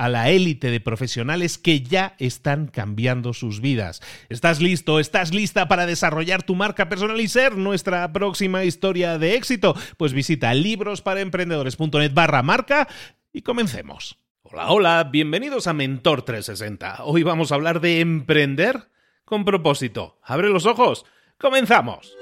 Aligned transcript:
a 0.00 0.08
la 0.08 0.30
élite 0.30 0.70
de 0.70 0.80
profesionales 0.80 1.58
que 1.58 1.82
ya 1.82 2.14
están 2.18 2.68
cambiando 2.68 3.34
sus 3.34 3.60
vidas. 3.60 4.00
¿Estás 4.30 4.62
listo? 4.62 4.98
¿Estás 4.98 5.34
lista 5.34 5.68
para 5.68 5.84
desarrollar 5.84 6.42
tu 6.42 6.54
marca 6.54 6.88
personal 6.88 7.20
y 7.20 7.28
ser 7.28 7.58
nuestra 7.58 8.10
próxima 8.10 8.64
historia 8.64 9.18
de 9.18 9.34
éxito? 9.34 9.76
Pues 9.98 10.14
visita 10.14 10.54
librosparaemprendedores.net 10.54 12.14
barra 12.14 12.42
marca 12.42 12.88
y 13.30 13.42
comencemos. 13.42 14.16
Hola, 14.40 14.70
hola, 14.70 15.04
bienvenidos 15.12 15.66
a 15.66 15.74
Mentor 15.74 16.22
360. 16.22 17.04
Hoy 17.04 17.22
vamos 17.22 17.52
a 17.52 17.56
hablar 17.56 17.82
de 17.82 18.00
emprender 18.00 18.88
con 19.26 19.44
propósito. 19.44 20.18
Abre 20.24 20.48
los 20.48 20.64
ojos. 20.64 21.04
Comenzamos. 21.36 22.16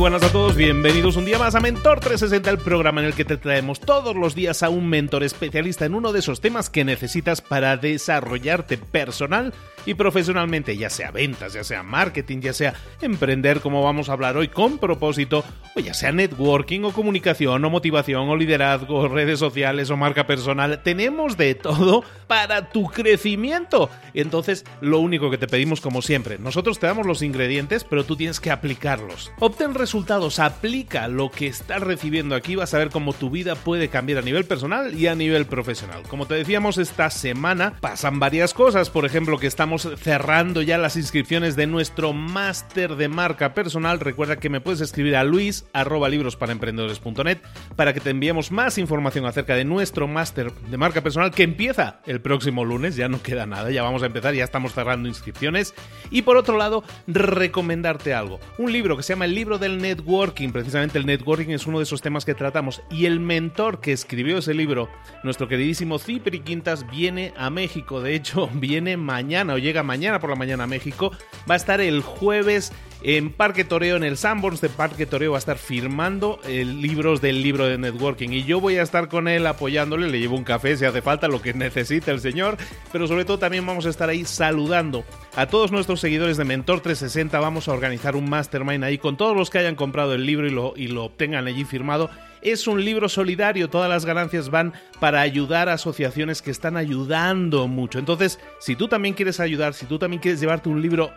Buenas 0.00 0.22
a 0.22 0.32
todos, 0.32 0.56
bienvenidos 0.56 1.16
un 1.16 1.26
día 1.26 1.38
más 1.38 1.54
a 1.54 1.60
Mentor 1.60 2.00
360, 2.00 2.48
el 2.48 2.56
programa 2.56 3.02
en 3.02 3.08
el 3.08 3.12
que 3.12 3.26
te 3.26 3.36
traemos 3.36 3.80
todos 3.80 4.16
los 4.16 4.34
días 4.34 4.62
a 4.62 4.70
un 4.70 4.88
mentor 4.88 5.22
especialista 5.24 5.84
en 5.84 5.94
uno 5.94 6.14
de 6.14 6.20
esos 6.20 6.40
temas 6.40 6.70
que 6.70 6.86
necesitas 6.86 7.42
para 7.42 7.76
desarrollarte 7.76 8.78
personal 8.78 9.52
y 9.86 9.94
profesionalmente, 9.94 10.76
ya 10.76 10.90
sea 10.90 11.10
ventas, 11.10 11.52
ya 11.52 11.64
sea 11.64 11.82
marketing, 11.82 12.40
ya 12.40 12.52
sea 12.52 12.74
emprender, 13.00 13.60
como 13.60 13.82
vamos 13.82 14.08
a 14.08 14.12
hablar 14.12 14.36
hoy 14.36 14.48
con 14.48 14.78
propósito, 14.78 15.44
o 15.74 15.80
ya 15.80 15.94
sea 15.94 16.12
networking 16.12 16.82
o 16.84 16.92
comunicación 16.92 17.64
o 17.64 17.70
motivación 17.70 18.28
o 18.28 18.36
liderazgo, 18.36 19.08
redes 19.08 19.38
sociales 19.38 19.90
o 19.90 19.96
marca 19.96 20.26
personal. 20.26 20.82
Tenemos 20.82 21.36
de 21.36 21.54
todo 21.54 22.04
para 22.26 22.70
tu 22.70 22.86
crecimiento. 22.86 23.90
Entonces, 24.14 24.64
lo 24.80 24.98
único 24.98 25.30
que 25.30 25.38
te 25.38 25.48
pedimos 25.48 25.80
como 25.80 26.02
siempre, 26.02 26.38
nosotros 26.38 26.78
te 26.78 26.86
damos 26.86 27.06
los 27.06 27.22
ingredientes, 27.22 27.84
pero 27.84 28.04
tú 28.04 28.16
tienes 28.16 28.40
que 28.40 28.50
aplicarlos. 28.50 29.30
Obtén 29.38 29.74
resultados, 29.74 29.89
aplica 30.38 31.08
lo 31.08 31.30
que 31.30 31.46
estás 31.46 31.80
recibiendo 31.80 32.34
aquí, 32.34 32.54
vas 32.54 32.74
a 32.74 32.78
ver 32.78 32.90
cómo 32.90 33.12
tu 33.12 33.28
vida 33.28 33.54
puede 33.56 33.88
cambiar 33.88 34.18
a 34.18 34.22
nivel 34.22 34.44
personal 34.44 34.94
y 34.94 35.08
a 35.08 35.14
nivel 35.14 35.46
profesional. 35.46 36.02
Como 36.08 36.26
te 36.26 36.34
decíamos, 36.34 36.78
esta 36.78 37.10
semana 37.10 37.74
pasan 37.80 38.20
varias 38.20 38.54
cosas, 38.54 38.88
por 38.88 39.04
ejemplo, 39.04 39.38
que 39.38 39.46
estamos 39.46 39.88
cerrando 39.96 40.62
ya 40.62 40.78
las 40.78 40.96
inscripciones 40.96 41.56
de 41.56 41.66
nuestro 41.66 42.12
máster 42.12 42.94
de 42.96 43.08
marca 43.08 43.52
personal. 43.52 43.98
Recuerda 43.98 44.36
que 44.36 44.48
me 44.48 44.60
puedes 44.60 44.80
escribir 44.80 45.16
a 45.16 45.24
luis 45.24 45.64
arroba 45.72 46.08
libros 46.08 46.36
para 46.36 46.52
emprendedores.net 46.52 47.38
para 47.74 47.92
que 47.92 48.00
te 48.00 48.10
enviemos 48.10 48.52
más 48.52 48.78
información 48.78 49.26
acerca 49.26 49.54
de 49.54 49.64
nuestro 49.64 50.06
máster 50.06 50.52
de 50.52 50.76
marca 50.76 51.02
personal 51.02 51.32
que 51.32 51.42
empieza 51.42 52.00
el 52.06 52.20
próximo 52.20 52.64
lunes. 52.64 52.96
Ya 52.96 53.08
no 53.08 53.22
queda 53.22 53.46
nada, 53.46 53.70
ya 53.70 53.82
vamos 53.82 54.02
a 54.02 54.06
empezar, 54.06 54.34
ya 54.34 54.44
estamos 54.44 54.72
cerrando 54.72 55.08
inscripciones. 55.08 55.74
Y 56.10 56.22
por 56.22 56.36
otro 56.36 56.56
lado, 56.56 56.84
recomendarte 57.08 58.14
algo. 58.14 58.38
Un 58.58 58.72
libro 58.72 58.96
que 58.96 59.02
se 59.02 59.14
llama 59.14 59.24
El 59.24 59.34
libro 59.34 59.58
del 59.58 59.79
networking. 59.80 60.50
Precisamente 60.50 60.98
el 60.98 61.06
networking 61.06 61.50
es 61.50 61.66
uno 61.66 61.78
de 61.78 61.84
esos 61.84 62.02
temas 62.02 62.24
que 62.24 62.34
tratamos. 62.34 62.82
Y 62.90 63.06
el 63.06 63.20
mentor 63.20 63.80
que 63.80 63.92
escribió 63.92 64.38
ese 64.38 64.54
libro, 64.54 64.88
nuestro 65.22 65.46
queridísimo 65.46 65.98
Cipri 65.98 66.40
Quintas, 66.40 66.90
viene 66.90 67.32
a 67.36 67.50
México. 67.50 68.00
De 68.00 68.14
hecho, 68.14 68.48
viene 68.54 68.96
mañana 68.96 69.54
llega 69.60 69.82
mañana 69.82 70.18
por 70.18 70.30
la 70.30 70.36
mañana 70.36 70.64
a 70.64 70.66
México. 70.66 71.12
Va 71.48 71.54
a 71.54 71.56
estar 71.56 71.80
el 71.80 72.02
jueves 72.02 72.72
en 73.02 73.32
Parque 73.32 73.64
Toreo, 73.64 73.96
en 73.96 74.04
el 74.04 74.16
Sanborns 74.18 74.60
de 74.60 74.68
Parque 74.68 75.06
Toreo, 75.06 75.32
va 75.32 75.38
a 75.38 75.40
estar 75.40 75.56
firmando 75.56 76.38
libros 76.46 77.22
del 77.22 77.42
libro 77.42 77.66
de 77.66 77.78
networking. 77.78 78.30
Y 78.30 78.44
yo 78.44 78.60
voy 78.60 78.76
a 78.76 78.82
estar 78.82 79.08
con 79.08 79.26
él 79.26 79.46
apoyándole, 79.46 80.08
le 80.08 80.20
llevo 80.20 80.36
un 80.36 80.44
café 80.44 80.76
si 80.76 80.84
hace 80.84 81.00
falta, 81.00 81.28
lo 81.28 81.40
que 81.40 81.54
necesite 81.54 82.10
el 82.10 82.20
señor. 82.20 82.58
Pero 82.92 83.06
sobre 83.06 83.24
todo 83.24 83.38
también 83.38 83.64
vamos 83.64 83.86
a 83.86 83.90
estar 83.90 84.08
ahí 84.08 84.24
saludando 84.24 85.04
a 85.40 85.46
todos 85.46 85.72
nuestros 85.72 86.00
seguidores 86.00 86.36
de 86.36 86.44
Mentor 86.44 86.82
360. 86.82 87.40
Vamos 87.40 87.66
a 87.66 87.72
organizar 87.72 88.14
un 88.14 88.28
mastermind 88.28 88.84
ahí 88.84 88.98
con 88.98 89.16
todos 89.16 89.34
los 89.34 89.48
que 89.48 89.56
hayan 89.56 89.74
comprado 89.74 90.14
el 90.14 90.26
libro 90.26 90.46
y 90.46 90.50
lo, 90.50 90.74
y 90.76 90.88
lo 90.88 91.04
obtengan 91.04 91.46
allí 91.46 91.64
firmado 91.64 92.10
es 92.42 92.66
un 92.66 92.84
libro 92.84 93.08
solidario, 93.08 93.68
todas 93.68 93.88
las 93.88 94.06
ganancias 94.06 94.50
van 94.50 94.72
para 94.98 95.20
ayudar 95.20 95.68
a 95.68 95.74
asociaciones 95.74 96.40
que 96.40 96.50
están 96.50 96.76
ayudando 96.76 97.68
mucho. 97.68 97.98
Entonces, 97.98 98.38
si 98.60 98.76
tú 98.76 98.88
también 98.88 99.14
quieres 99.14 99.40
ayudar, 99.40 99.74
si 99.74 99.86
tú 99.86 99.98
también 99.98 100.22
quieres 100.22 100.40
llevarte 100.40 100.68
un 100.68 100.80
libro 100.80 101.10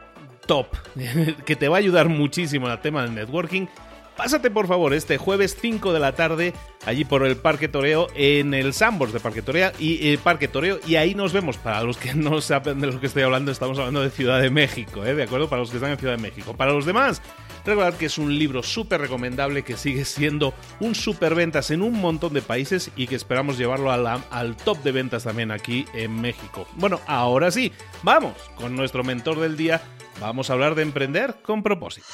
top 0.48 0.68
que 1.46 1.56
te 1.56 1.70
va 1.70 1.78
a 1.78 1.80
ayudar 1.80 2.10
muchísimo 2.10 2.68
en 2.68 2.74
el 2.74 2.80
tema 2.80 3.04
del 3.04 3.16
networking, 3.16 3.68
Pásate 4.16 4.52
por 4.52 4.68
favor 4.68 4.94
este 4.94 5.18
jueves 5.18 5.58
5 5.60 5.92
de 5.92 6.00
la 6.00 6.14
tarde 6.14 6.54
allí 6.86 7.04
por 7.04 7.26
el 7.26 7.36
Parque 7.36 7.68
Toreo 7.68 8.08
en 8.16 8.54
el 8.54 8.74
Sambors 8.74 9.12
de 9.12 9.20
Parque 9.20 9.42
Toreo 9.42 9.72
y 9.80 10.10
eh, 10.10 10.20
Parque 10.22 10.48
Toreo 10.48 10.80
y 10.86 10.96
ahí 10.96 11.16
nos 11.16 11.34
vemos. 11.34 11.58
Para 11.58 11.84
los 11.84 11.98
que 11.98 12.14
no 12.14 12.42
saben 12.42 12.80
de 12.80 12.88
lo 12.88 13.00
que 13.00 13.08
estoy 13.08 13.24
hablando, 13.24 13.52
estamos 13.52 13.78
hablando 13.80 14.02
de 14.02 14.10
Ciudad 14.10 14.42
de 14.42 14.50
México, 14.50 15.04
¿eh? 15.06 15.16
¿de 15.16 15.24
acuerdo? 15.24 15.50
Para 15.50 15.62
los 15.62 15.72
que 15.72 15.78
están 15.78 15.92
en 15.92 15.98
Ciudad 15.98 16.16
de 16.16 16.22
México. 16.22 16.56
Para 16.56 16.74
los 16.74 16.86
demás, 16.86 17.22
recordad 17.66 17.96
que 17.96 18.06
es 18.06 18.18
un 18.18 18.38
libro 18.38 18.62
súper 18.62 19.02
recomendable 19.02 19.64
que 19.64 19.78
sigue 19.78 20.06
siendo 20.06 20.54
un 20.80 20.96
super 20.96 21.36
ventas 21.36 21.72
en 21.72 21.82
un 21.82 22.00
montón 22.00 22.34
de 22.34 22.42
países 22.42 22.92
y 22.96 23.08
que 23.08 23.16
esperamos 23.16 23.58
llevarlo 23.58 23.92
al 23.92 24.58
top 24.58 24.84
de 24.84 24.92
ventas 24.92 25.24
también 25.24 25.52
aquí 25.52 25.86
en 25.94 26.22
México. 26.22 26.68
Bueno, 26.76 27.00
ahora 27.08 27.52
sí, 27.52 27.72
vamos 28.04 28.36
con 28.56 28.76
nuestro 28.76 29.04
mentor 29.04 29.40
del 29.40 29.58
día. 29.58 29.82
Vamos 30.20 30.50
a 30.50 30.54
hablar 30.54 30.76
de 30.76 30.84
emprender 30.84 31.38
con 31.42 31.64
propósito. 31.64 32.06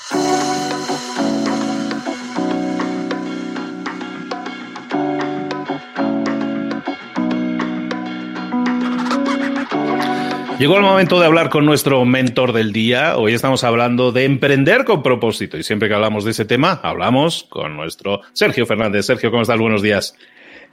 Llegó 10.59 10.75
el 10.75 10.81
momento 10.81 11.21
de 11.21 11.25
hablar 11.25 11.49
con 11.49 11.65
nuestro 11.65 12.03
mentor 12.03 12.51
del 12.51 12.73
día. 12.73 13.15
Hoy 13.15 13.33
estamos 13.33 13.63
hablando 13.63 14.11
de 14.11 14.25
emprender 14.25 14.83
con 14.83 15.01
propósito 15.01 15.57
y 15.57 15.63
siempre 15.63 15.87
que 15.87 15.95
hablamos 15.95 16.25
de 16.25 16.31
ese 16.31 16.43
tema, 16.43 16.81
hablamos 16.83 17.45
con 17.47 17.77
nuestro 17.77 18.19
Sergio 18.33 18.65
Fernández. 18.65 19.05
Sergio, 19.05 19.31
¿cómo 19.31 19.43
estás? 19.43 19.57
Buenos 19.57 19.81
días. 19.81 20.17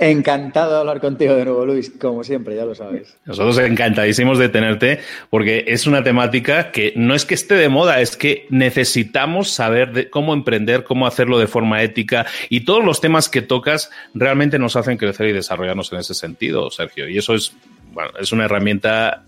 Encantado 0.00 0.72
de 0.72 0.80
hablar 0.80 1.00
contigo 1.00 1.36
de 1.36 1.44
nuevo, 1.44 1.64
Luis, 1.64 1.92
como 2.00 2.24
siempre, 2.24 2.56
ya 2.56 2.64
lo 2.64 2.74
sabes. 2.74 3.16
Nosotros 3.26 3.58
encantadísimos 3.58 4.38
de 4.38 4.48
tenerte 4.48 4.98
porque 5.30 5.66
es 5.68 5.86
una 5.86 6.02
temática 6.02 6.72
que 6.72 6.92
no 6.96 7.14
es 7.14 7.24
que 7.24 7.34
esté 7.34 7.54
de 7.54 7.68
moda, 7.68 8.00
es 8.00 8.16
que 8.16 8.48
necesitamos 8.50 9.52
saber 9.52 10.10
cómo 10.10 10.34
emprender, 10.34 10.82
cómo 10.82 11.06
hacerlo 11.06 11.38
de 11.38 11.46
forma 11.46 11.80
ética 11.84 12.26
y 12.48 12.64
todos 12.64 12.84
los 12.84 13.00
temas 13.00 13.28
que 13.28 13.40
tocas 13.40 13.88
realmente 14.14 14.58
nos 14.58 14.74
hacen 14.74 14.96
crecer 14.96 15.28
y 15.28 15.32
desarrollarnos 15.32 15.92
en 15.92 16.00
ese 16.00 16.14
sentido, 16.14 16.72
Sergio. 16.72 17.08
Y 17.08 17.18
eso 17.18 17.34
es, 17.34 17.52
bueno, 17.92 18.10
es 18.20 18.32
una 18.32 18.46
herramienta 18.46 19.22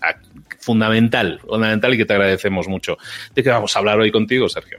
fundamental, 0.69 1.39
fundamental 1.39 1.95
y 1.95 1.97
que 1.97 2.05
te 2.05 2.13
agradecemos 2.13 2.67
mucho. 2.67 2.95
¿De 3.33 3.41
qué 3.41 3.49
vamos 3.49 3.75
a 3.75 3.79
hablar 3.79 3.97
hoy 3.97 4.11
contigo, 4.11 4.47
Sergio? 4.47 4.77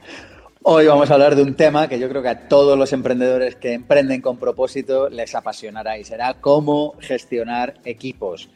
Hoy 0.63 0.85
vamos 0.85 1.11
a 1.11 1.15
hablar 1.15 1.35
de 1.35 1.41
un 1.41 1.55
tema 1.55 1.89
que 1.89 1.99
yo 1.99 2.07
creo 2.07 2.21
que 2.21 2.29
a 2.29 2.47
todos 2.47 2.77
los 2.77 2.93
emprendedores 2.93 3.57
que 3.57 3.73
emprenden 3.73 4.21
con 4.21 4.37
propósito 4.37 5.09
les 5.09 5.35
apasionará 5.35 5.97
y 5.97 6.05
será 6.05 6.35
cómo 6.35 6.95
gestionar 7.01 7.73
equipos. 7.83 8.47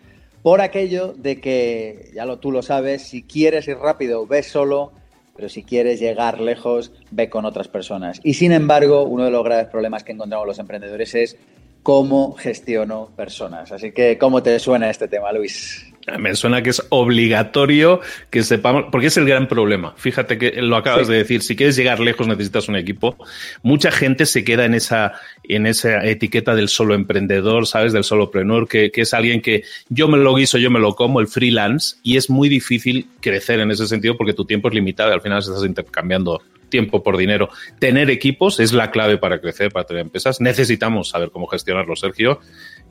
Por 0.43 0.61
aquello 0.61 1.13
de 1.17 1.41
que, 1.41 2.09
ya 2.15 2.25
lo, 2.25 2.39
tú 2.39 2.53
lo 2.53 2.61
sabes, 2.61 3.01
si 3.01 3.23
quieres 3.23 3.67
ir 3.67 3.79
rápido, 3.79 4.25
ve 4.25 4.41
solo, 4.41 4.93
pero 5.35 5.49
si 5.49 5.63
quieres 5.63 5.99
llegar 5.99 6.39
lejos, 6.39 6.93
ve 7.11 7.29
con 7.29 7.43
otras 7.43 7.67
personas. 7.67 8.21
Y 8.23 8.35
sin 8.35 8.53
embargo, 8.53 9.03
uno 9.03 9.25
de 9.25 9.31
los 9.31 9.43
graves 9.43 9.67
problemas 9.67 10.05
que 10.05 10.13
encontramos 10.13 10.47
los 10.47 10.59
emprendedores 10.59 11.13
es 11.15 11.37
cómo 11.83 12.31
gestiono 12.31 13.11
personas. 13.13 13.73
Así 13.73 13.91
que, 13.91 14.17
¿cómo 14.17 14.41
te 14.41 14.57
suena 14.57 14.89
este 14.89 15.09
tema, 15.09 15.33
Luis? 15.33 15.91
Me 16.19 16.35
suena 16.35 16.61
que 16.61 16.69
es 16.69 16.85
obligatorio 16.89 17.99
que 18.29 18.43
sepamos, 18.43 18.85
porque 18.91 19.07
es 19.07 19.17
el 19.17 19.25
gran 19.25 19.47
problema. 19.47 19.93
Fíjate 19.97 20.37
que 20.37 20.61
lo 20.61 20.75
acabas 20.75 21.07
de 21.07 21.17
decir, 21.17 21.41
si 21.41 21.55
quieres 21.55 21.75
llegar 21.75 21.99
lejos 21.99 22.27
necesitas 22.27 22.67
un 22.67 22.75
equipo. 22.75 23.17
Mucha 23.63 23.91
gente 23.91 24.25
se 24.25 24.43
queda 24.43 24.65
en 24.65 24.75
esa, 24.75 25.13
en 25.43 25.65
esa 25.65 26.05
etiqueta 26.05 26.53
del 26.53 26.69
solo 26.69 26.93
emprendedor, 26.93 27.65
¿sabes? 27.65 27.91
Del 27.91 28.03
solopreneur, 28.03 28.67
que, 28.67 28.91
que 28.91 29.01
es 29.01 29.13
alguien 29.13 29.41
que 29.41 29.63
yo 29.89 30.07
me 30.07 30.17
lo 30.17 30.35
guiso, 30.35 30.57
yo 30.57 30.69
me 30.69 30.79
lo 30.79 30.95
como, 30.95 31.19
el 31.19 31.27
freelance, 31.27 31.97
y 32.03 32.17
es 32.17 32.29
muy 32.29 32.49
difícil 32.49 33.07
crecer 33.19 33.59
en 33.59 33.71
ese 33.71 33.87
sentido 33.87 34.15
porque 34.15 34.33
tu 34.33 34.45
tiempo 34.45 34.67
es 34.67 34.75
limitado 34.75 35.09
y 35.09 35.13
al 35.13 35.21
final 35.21 35.39
estás 35.39 35.63
intercambiando 35.65 36.41
tiempo 36.69 37.03
por 37.03 37.17
dinero. 37.17 37.49
Tener 37.79 38.09
equipos 38.09 38.59
es 38.59 38.73
la 38.73 38.91
clave 38.91 39.17
para 39.17 39.39
crecer, 39.39 39.71
para 39.71 39.85
tener 39.85 40.01
empresas. 40.01 40.41
Necesitamos 40.41 41.09
saber 41.09 41.31
cómo 41.31 41.47
gestionarlo, 41.47 41.95
Sergio, 41.95 42.39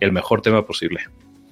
el 0.01 0.13
mejor 0.13 0.43
tema 0.43 0.67
posible. 0.67 1.01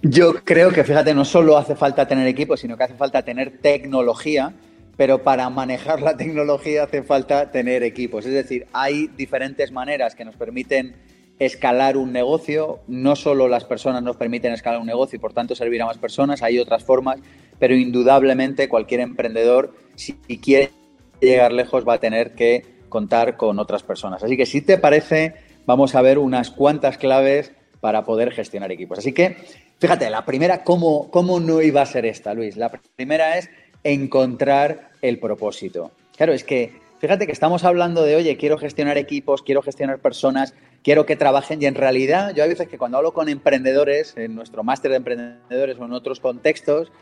Yo 0.04 0.34
creo 0.44 0.72
que, 0.72 0.82
fíjate, 0.82 1.14
no 1.14 1.24
solo 1.24 1.56
hace 1.56 1.76
falta 1.76 2.08
tener 2.08 2.26
equipo, 2.26 2.56
sino 2.56 2.76
que 2.76 2.82
hace 2.82 2.94
falta 2.94 3.22
tener 3.22 3.58
tecnología, 3.58 4.52
pero 4.96 5.22
para 5.22 5.48
manejar 5.48 6.02
la 6.02 6.16
tecnología 6.16 6.82
hace 6.82 7.04
falta 7.04 7.52
tener 7.52 7.84
equipos. 7.84 8.26
Es 8.26 8.32
decir, 8.32 8.66
hay 8.72 9.06
diferentes 9.16 9.70
maneras 9.70 10.16
que 10.16 10.24
nos 10.24 10.34
permiten 10.34 10.96
escalar 11.38 11.96
un 11.96 12.12
negocio. 12.12 12.80
No 12.88 13.14
solo 13.14 13.46
las 13.46 13.64
personas 13.64 14.02
nos 14.02 14.16
permiten 14.16 14.52
escalar 14.52 14.80
un 14.80 14.88
negocio 14.88 15.16
y 15.16 15.20
por 15.20 15.34
tanto 15.34 15.54
servir 15.54 15.80
a 15.82 15.86
más 15.86 15.98
personas, 15.98 16.42
hay 16.42 16.58
otras 16.58 16.82
formas, 16.82 17.20
pero 17.60 17.76
indudablemente 17.76 18.68
cualquier 18.68 19.00
emprendedor, 19.00 19.72
si 19.94 20.14
quiere 20.42 20.72
llegar 21.20 21.52
lejos, 21.52 21.86
va 21.86 21.94
a 21.94 22.00
tener 22.00 22.34
que 22.34 22.64
contar 22.88 23.36
con 23.36 23.60
otras 23.60 23.84
personas. 23.84 24.24
Así 24.24 24.36
que 24.36 24.46
si 24.46 24.62
te 24.62 24.78
parece, 24.78 25.34
vamos 25.64 25.94
a 25.94 26.02
ver 26.02 26.18
unas 26.18 26.50
cuantas 26.50 26.98
claves 26.98 27.52
para 27.80 28.04
poder 28.04 28.32
gestionar 28.32 28.70
equipos. 28.70 28.98
Así 28.98 29.12
que 29.12 29.36
Fíjate, 29.82 30.08
la 30.10 30.24
primera, 30.24 30.62
¿cómo, 30.62 31.10
¿cómo 31.10 31.40
no 31.40 31.60
iba 31.60 31.82
a 31.82 31.86
ser 31.86 32.06
esta, 32.06 32.34
Luis? 32.34 32.56
La 32.56 32.70
primera 32.70 33.36
es 33.36 33.50
encontrar 33.82 34.90
el 35.02 35.18
propósito. 35.18 35.90
Claro, 36.16 36.32
es 36.32 36.44
que 36.44 36.72
fíjate 37.00 37.26
que 37.26 37.32
estamos 37.32 37.64
hablando 37.64 38.04
de, 38.04 38.14
oye, 38.14 38.36
quiero 38.36 38.58
gestionar 38.58 38.96
equipos, 38.96 39.42
quiero 39.42 39.60
gestionar 39.60 39.98
personas, 39.98 40.54
quiero 40.84 41.04
que 41.04 41.16
trabajen 41.16 41.60
y 41.60 41.66
en 41.66 41.74
realidad 41.74 42.32
yo 42.32 42.44
hay 42.44 42.50
veces 42.50 42.68
que 42.68 42.78
cuando 42.78 42.98
hablo 42.98 43.12
con 43.12 43.28
emprendedores, 43.28 44.16
en 44.16 44.36
nuestro 44.36 44.62
máster 44.62 44.92
de 44.92 44.98
emprendedores 44.98 45.76
o 45.80 45.84
en 45.84 45.92
otros 45.94 46.20
contextos, 46.20 46.92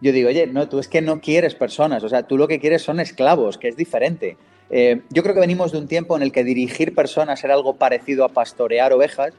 yo 0.00 0.10
digo, 0.10 0.30
oye, 0.30 0.46
no, 0.46 0.70
tú 0.70 0.78
es 0.78 0.88
que 0.88 1.02
no 1.02 1.20
quieres 1.20 1.54
personas, 1.54 2.02
o 2.02 2.08
sea, 2.08 2.22
tú 2.22 2.38
lo 2.38 2.48
que 2.48 2.60
quieres 2.60 2.80
son 2.80 2.98
esclavos, 2.98 3.58
que 3.58 3.68
es 3.68 3.76
diferente. 3.76 4.38
Eh, 4.70 5.02
yo 5.10 5.22
creo 5.22 5.34
que 5.34 5.40
venimos 5.42 5.72
de 5.72 5.76
un 5.76 5.86
tiempo 5.86 6.16
en 6.16 6.22
el 6.22 6.32
que 6.32 6.44
dirigir 6.44 6.94
personas 6.94 7.44
era 7.44 7.52
algo 7.52 7.76
parecido 7.76 8.24
a 8.24 8.30
pastorear 8.30 8.94
ovejas 8.94 9.34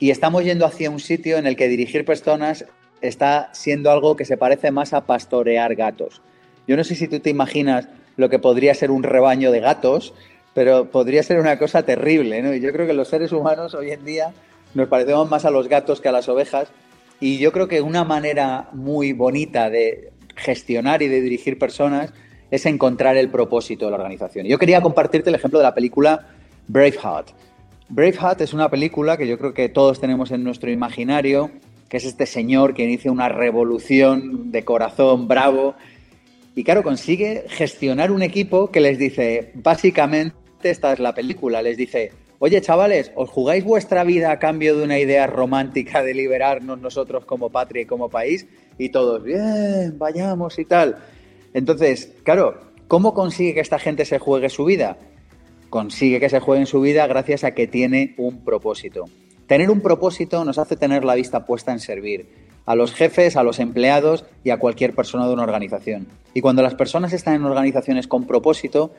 y 0.00 0.10
estamos 0.10 0.42
yendo 0.42 0.66
hacia 0.66 0.90
un 0.90 0.98
sitio 0.98 1.36
en 1.36 1.46
el 1.46 1.54
que 1.54 1.68
dirigir 1.68 2.04
personas 2.04 2.64
está 3.02 3.50
siendo 3.52 3.90
algo 3.90 4.16
que 4.16 4.24
se 4.24 4.38
parece 4.38 4.70
más 4.70 4.92
a 4.94 5.06
pastorear 5.06 5.76
gatos. 5.76 6.22
Yo 6.66 6.76
no 6.76 6.84
sé 6.84 6.94
si 6.94 7.06
tú 7.06 7.20
te 7.20 7.30
imaginas 7.30 7.88
lo 8.16 8.30
que 8.30 8.38
podría 8.38 8.74
ser 8.74 8.90
un 8.90 9.02
rebaño 9.02 9.52
de 9.52 9.60
gatos, 9.60 10.14
pero 10.54 10.90
podría 10.90 11.22
ser 11.22 11.38
una 11.38 11.58
cosa 11.58 11.84
terrible, 11.84 12.42
¿no? 12.42 12.54
Y 12.54 12.60
yo 12.60 12.72
creo 12.72 12.86
que 12.86 12.94
los 12.94 13.08
seres 13.08 13.30
humanos 13.32 13.74
hoy 13.74 13.90
en 13.90 14.04
día 14.04 14.32
nos 14.74 14.88
parecemos 14.88 15.28
más 15.28 15.44
a 15.44 15.50
los 15.50 15.68
gatos 15.68 16.00
que 16.00 16.08
a 16.08 16.12
las 16.12 16.28
ovejas 16.28 16.68
y 17.20 17.38
yo 17.38 17.52
creo 17.52 17.68
que 17.68 17.82
una 17.82 18.04
manera 18.04 18.70
muy 18.72 19.12
bonita 19.12 19.68
de 19.68 20.12
gestionar 20.34 21.02
y 21.02 21.08
de 21.08 21.20
dirigir 21.20 21.58
personas 21.58 22.12
es 22.50 22.64
encontrar 22.64 23.16
el 23.18 23.28
propósito 23.28 23.84
de 23.84 23.90
la 23.90 23.98
organización. 23.98 24.46
Yo 24.46 24.58
quería 24.58 24.80
compartirte 24.80 25.28
el 25.28 25.36
ejemplo 25.36 25.58
de 25.58 25.64
la 25.64 25.74
película 25.74 26.26
Braveheart. 26.68 27.28
Braveheart 27.90 28.40
es 28.40 28.54
una 28.54 28.70
película 28.70 29.16
que 29.16 29.26
yo 29.26 29.36
creo 29.36 29.52
que 29.52 29.68
todos 29.68 30.00
tenemos 30.00 30.30
en 30.30 30.44
nuestro 30.44 30.70
imaginario, 30.70 31.50
que 31.88 31.96
es 31.96 32.04
este 32.04 32.24
señor 32.24 32.72
que 32.72 32.84
inicia 32.84 33.10
una 33.10 33.28
revolución 33.28 34.52
de 34.52 34.64
corazón 34.64 35.26
bravo 35.26 35.74
y 36.54 36.62
claro, 36.62 36.84
consigue 36.84 37.46
gestionar 37.48 38.12
un 38.12 38.22
equipo 38.22 38.70
que 38.70 38.80
les 38.80 38.96
dice, 38.96 39.50
básicamente 39.54 40.36
esta 40.62 40.92
es 40.92 41.00
la 41.00 41.14
película, 41.14 41.62
les 41.62 41.76
dice, 41.76 42.12
oye 42.38 42.60
chavales, 42.60 43.10
¿os 43.16 43.28
jugáis 43.28 43.64
vuestra 43.64 44.04
vida 44.04 44.30
a 44.30 44.38
cambio 44.38 44.76
de 44.76 44.84
una 44.84 45.00
idea 45.00 45.26
romántica 45.26 46.04
de 46.04 46.14
liberarnos 46.14 46.80
nosotros 46.80 47.24
como 47.24 47.50
patria 47.50 47.82
y 47.82 47.86
como 47.86 48.08
país? 48.08 48.46
Y 48.78 48.90
todos, 48.90 49.24
bien, 49.24 49.96
vayamos 49.98 50.60
y 50.60 50.64
tal. 50.64 50.96
Entonces, 51.54 52.12
claro, 52.22 52.60
¿cómo 52.86 53.14
consigue 53.14 53.54
que 53.54 53.60
esta 53.60 53.80
gente 53.80 54.04
se 54.04 54.20
juegue 54.20 54.48
su 54.48 54.64
vida? 54.64 54.96
Consigue 55.70 56.20
que 56.20 56.28
se 56.28 56.40
juegue 56.40 56.60
en 56.60 56.66
su 56.66 56.80
vida 56.80 57.06
gracias 57.06 57.44
a 57.44 57.52
que 57.52 57.66
tiene 57.66 58.14
un 58.18 58.44
propósito. 58.44 59.04
Tener 59.46 59.70
un 59.70 59.80
propósito 59.80 60.44
nos 60.44 60.58
hace 60.58 60.76
tener 60.76 61.04
la 61.04 61.14
vista 61.14 61.46
puesta 61.46 61.72
en 61.72 61.80
servir 61.80 62.28
a 62.66 62.74
los 62.74 62.92
jefes, 62.92 63.36
a 63.36 63.42
los 63.42 63.58
empleados 63.58 64.24
y 64.44 64.50
a 64.50 64.58
cualquier 64.58 64.94
persona 64.94 65.26
de 65.26 65.32
una 65.32 65.42
organización. 65.42 66.06
Y 66.34 66.40
cuando 66.40 66.62
las 66.62 66.74
personas 66.74 67.12
están 67.12 67.34
en 67.34 67.44
organizaciones 67.44 68.06
con 68.06 68.26
propósito, 68.26 68.92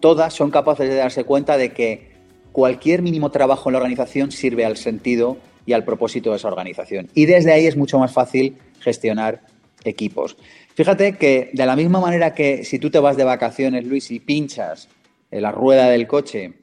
todas 0.00 0.34
son 0.34 0.50
capaces 0.50 0.88
de 0.88 0.94
darse 0.94 1.24
cuenta 1.24 1.56
de 1.56 1.72
que 1.72 2.12
cualquier 2.52 3.02
mínimo 3.02 3.30
trabajo 3.30 3.68
en 3.68 3.72
la 3.72 3.78
organización 3.78 4.30
sirve 4.30 4.64
al 4.64 4.76
sentido 4.76 5.38
y 5.66 5.72
al 5.72 5.84
propósito 5.84 6.30
de 6.30 6.36
esa 6.36 6.48
organización. 6.48 7.08
Y 7.14 7.26
desde 7.26 7.52
ahí 7.52 7.66
es 7.66 7.76
mucho 7.76 7.98
más 7.98 8.12
fácil 8.12 8.56
gestionar 8.80 9.42
equipos. 9.84 10.36
Fíjate 10.74 11.16
que 11.16 11.50
de 11.52 11.66
la 11.66 11.76
misma 11.76 12.00
manera 12.00 12.34
que 12.34 12.64
si 12.64 12.78
tú 12.78 12.90
te 12.90 13.00
vas 13.00 13.16
de 13.16 13.24
vacaciones, 13.24 13.84
Luis, 13.84 14.10
y 14.10 14.20
pinchas 14.20 14.88
la 15.30 15.52
rueda 15.52 15.90
del 15.90 16.06
coche, 16.06 16.54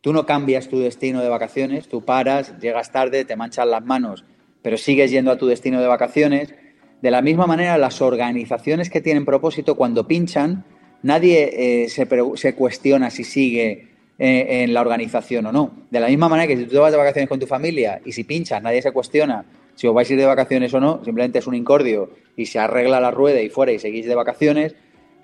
tú 0.00 0.12
no 0.12 0.26
cambias 0.26 0.68
tu 0.68 0.78
destino 0.78 1.22
de 1.22 1.28
vacaciones, 1.28 1.88
tú 1.88 2.04
paras, 2.04 2.58
llegas 2.60 2.92
tarde, 2.92 3.24
te 3.24 3.36
manchan 3.36 3.70
las 3.70 3.84
manos, 3.84 4.24
pero 4.62 4.76
sigues 4.76 5.10
yendo 5.10 5.30
a 5.30 5.38
tu 5.38 5.46
destino 5.46 5.80
de 5.80 5.86
vacaciones. 5.86 6.54
De 7.02 7.10
la 7.10 7.22
misma 7.22 7.46
manera, 7.46 7.76
las 7.78 8.00
organizaciones 8.00 8.90
que 8.90 9.00
tienen 9.00 9.24
propósito, 9.24 9.74
cuando 9.74 10.06
pinchan, 10.06 10.64
nadie 11.02 11.84
eh, 11.84 11.88
se, 11.88 12.54
cuestiona 12.54 13.10
si 13.10 13.24
sigue 13.24 13.88
eh, 14.18 14.62
en 14.62 14.72
la 14.72 14.80
organización 14.80 15.46
o 15.46 15.52
no. 15.52 15.86
De 15.90 16.00
la 16.00 16.08
misma 16.08 16.28
manera 16.28 16.48
que 16.48 16.56
si 16.56 16.64
tú 16.64 16.70
te 16.70 16.78
vas 16.78 16.92
de 16.92 16.98
vacaciones 16.98 17.28
con 17.28 17.38
tu 17.38 17.46
familia 17.46 18.00
y 18.04 18.12
si 18.12 18.24
pinchas, 18.24 18.62
nadie 18.62 18.80
se 18.80 18.92
cuestiona 18.92 19.44
si 19.74 19.86
os 19.86 19.94
vais 19.94 20.08
a 20.08 20.12
ir 20.12 20.18
de 20.18 20.26
vacaciones 20.26 20.72
o 20.74 20.80
no, 20.80 21.00
simplemente 21.04 21.38
es 21.38 21.46
un 21.46 21.54
incordio 21.54 22.10
y 22.36 22.46
se 22.46 22.58
arregla 22.58 23.00
la 23.00 23.10
rueda 23.10 23.40
y 23.40 23.48
fuera 23.48 23.72
y 23.72 23.78
seguís 23.78 24.06
de 24.06 24.14
vacaciones, 24.14 24.74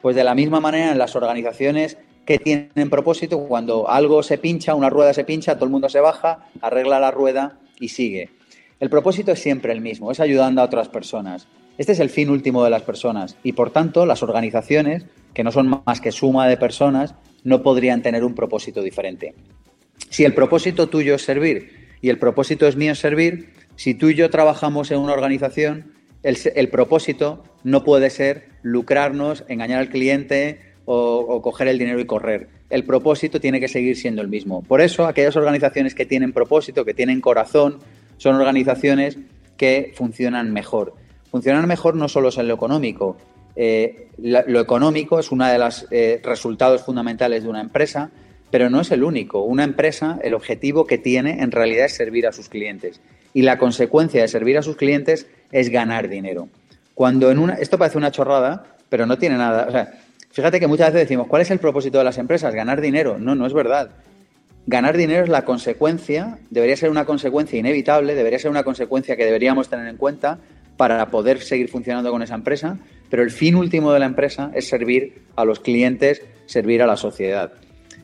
pues 0.03 0.17
de 0.17 0.25
la 0.25 0.35
misma 0.35 0.61
manera 0.61 0.91
en 0.91 0.99
las 0.99 1.15
organizaciones 1.15 1.99
que 2.31 2.39
tienen 2.39 2.91
propósito. 2.91 3.41
Cuando 3.41 3.91
algo 3.91 4.23
se 4.23 4.39
pincha, 4.39 4.77
una 4.77 4.89
rueda 4.89 5.13
se 5.13 5.25
pincha, 5.25 5.57
todo 5.57 5.65
el 5.65 5.73
mundo 5.73 5.89
se 5.89 5.99
baja, 5.99 6.47
arregla 6.61 7.01
la 7.01 7.11
rueda 7.11 7.59
y 7.81 7.89
sigue. 7.89 8.31
El 8.79 8.89
propósito 8.89 9.33
es 9.33 9.41
siempre 9.41 9.73
el 9.73 9.81
mismo, 9.81 10.13
es 10.13 10.21
ayudando 10.21 10.63
a 10.63 10.65
otras 10.67 10.89
personas. 10.89 11.49
Este 11.77 11.91
es 11.91 11.99
el 11.99 12.09
fin 12.09 12.31
último 12.31 12.63
de 12.63 12.71
las 12.71 12.83
personas 12.83 13.37
y 13.43 13.55
por 13.55 13.73
tanto 13.73 14.07
las 14.07 14.23
organizaciones, 14.23 15.07
que 15.35 15.43
no 15.43 15.51
son 15.51 15.83
más 15.85 16.01
que 16.01 16.13
suma 16.13 16.47
de 16.47 16.57
personas, 16.57 17.17
no 17.43 17.65
podrían 17.65 18.01
tener 18.01 18.23
un 18.23 18.37
propósito 18.37 18.81
diferente. 18.81 19.35
Si 20.09 20.25
el 20.25 20.33
propósito 20.33 20.89
tuyo 20.89 21.17
es 21.17 21.23
servir 21.23 21.89
y 22.01 22.11
el 22.11 22.19
propósito 22.21 22.69
es 22.69 22.77
mío 22.77 22.95
servir, 22.95 23.55
si 23.75 23.95
tú 23.95 24.09
y 24.09 24.15
yo 24.15 24.31
trabajamos 24.31 24.93
en 24.93 25.01
una 25.01 25.15
organización, 25.15 25.95
el, 26.23 26.39
el 26.55 26.69
propósito 26.69 27.43
no 27.65 27.83
puede 27.83 28.09
ser 28.09 28.51
lucrarnos, 28.63 29.43
engañar 29.49 29.81
al 29.81 29.89
cliente, 29.89 30.70
o, 30.93 31.41
coger 31.41 31.69
el 31.69 31.79
dinero 31.79 32.01
y 32.01 32.05
correr. 32.05 32.49
El 32.69 32.85
propósito 32.85 33.41
tiene 33.41 33.61
que 33.61 33.69
seguir 33.69 33.97
siendo 33.97 34.23
el 34.23 34.29
mismo. 34.29 34.63
Por 34.63 34.81
eso, 34.81 35.07
aquellas 35.07 35.37
organizaciones 35.37 35.95
que 35.95 36.05
tienen 36.05 36.33
propósito, 36.33 36.85
que 36.85 36.95
tienen 36.95 37.21
corazón, 37.21 37.79
son 38.17 38.35
organizaciones 38.35 39.17
que 39.57 39.93
funcionan 39.95 40.53
mejor. 40.53 40.95
Funcionan 41.31 41.69
mejor 41.69 41.95
no 41.95 42.09
solo 42.09 42.31
en 42.37 42.49
lo 42.49 42.55
económico. 42.55 43.17
Eh, 43.55 44.09
lo 44.19 44.61
económico 44.61 45.21
es 45.21 45.31
uno 45.31 45.47
de 45.47 45.59
los 45.59 45.87
eh, 45.93 46.21
resultados 46.25 46.83
fundamentales 46.83 47.45
de 47.45 47.49
una 47.49 47.61
empresa, 47.61 48.11
pero 48.51 48.69
no 48.69 48.81
es 48.81 48.91
el 48.91 49.05
único. 49.05 49.45
Una 49.45 49.63
empresa, 49.63 50.19
el 50.25 50.35
objetivo 50.35 50.87
que 50.87 50.99
tiene 50.99 51.41
en 51.41 51.53
realidad 51.53 51.87
es 51.87 51.95
servir 51.95 52.27
a 52.27 52.33
sus 52.33 52.49
clientes. 52.49 53.01
y 53.33 53.43
la 53.43 53.59
consecuencia 53.59 54.23
de 54.23 54.27
servir 54.27 54.59
a 54.59 54.63
sus 54.63 54.75
clientes 54.75 55.29
es 55.53 55.69
ganar 55.69 56.09
dinero. 56.09 56.49
Cuando 56.95 57.31
en 57.31 57.39
una, 57.39 57.55
esto 57.55 57.79
parece 57.79 57.97
una 57.97 58.11
chorrada, 58.11 58.75
pero 58.89 59.07
no 59.07 59.19
tiene 59.19 59.39
nada. 59.39 59.93
Fíjate 60.31 60.61
que 60.61 60.67
muchas 60.67 60.93
veces 60.93 61.09
decimos, 61.09 61.27
¿cuál 61.27 61.43
es 61.43 61.51
el 61.51 61.59
propósito 61.59 61.99
de 61.99 62.05
las 62.05 62.19
empresas? 62.19 62.55
Ganar 62.55 62.81
dinero. 62.81 63.19
No, 63.19 63.35
no 63.35 63.47
es 63.47 63.53
verdad. 63.53 63.91
Ganar 64.67 64.97
dinero 64.97 65.25
es 65.25 65.29
la 65.29 65.45
consecuencia, 65.45 66.39
debería 66.51 66.77
ser 66.77 66.91
una 66.91 67.05
consecuencia 67.05 67.59
inevitable, 67.59 68.15
debería 68.15 68.39
ser 68.39 68.51
una 68.51 68.63
consecuencia 68.63 69.17
que 69.17 69.25
deberíamos 69.25 69.69
tener 69.69 69.87
en 69.87 69.97
cuenta 69.97 70.39
para 70.77 71.11
poder 71.11 71.41
seguir 71.41 71.69
funcionando 71.69 72.11
con 72.11 72.23
esa 72.23 72.35
empresa, 72.35 72.79
pero 73.09 73.23
el 73.23 73.31
fin 73.31 73.55
último 73.55 73.93
de 73.93 73.99
la 73.99 74.07
empresa 74.07 74.51
es 74.55 74.69
servir 74.69 75.23
a 75.35 75.45
los 75.45 75.61
clientes, 75.61 76.23
servir 76.47 76.83
a 76.83 76.87
la 76.87 76.97
sociedad. 76.97 77.53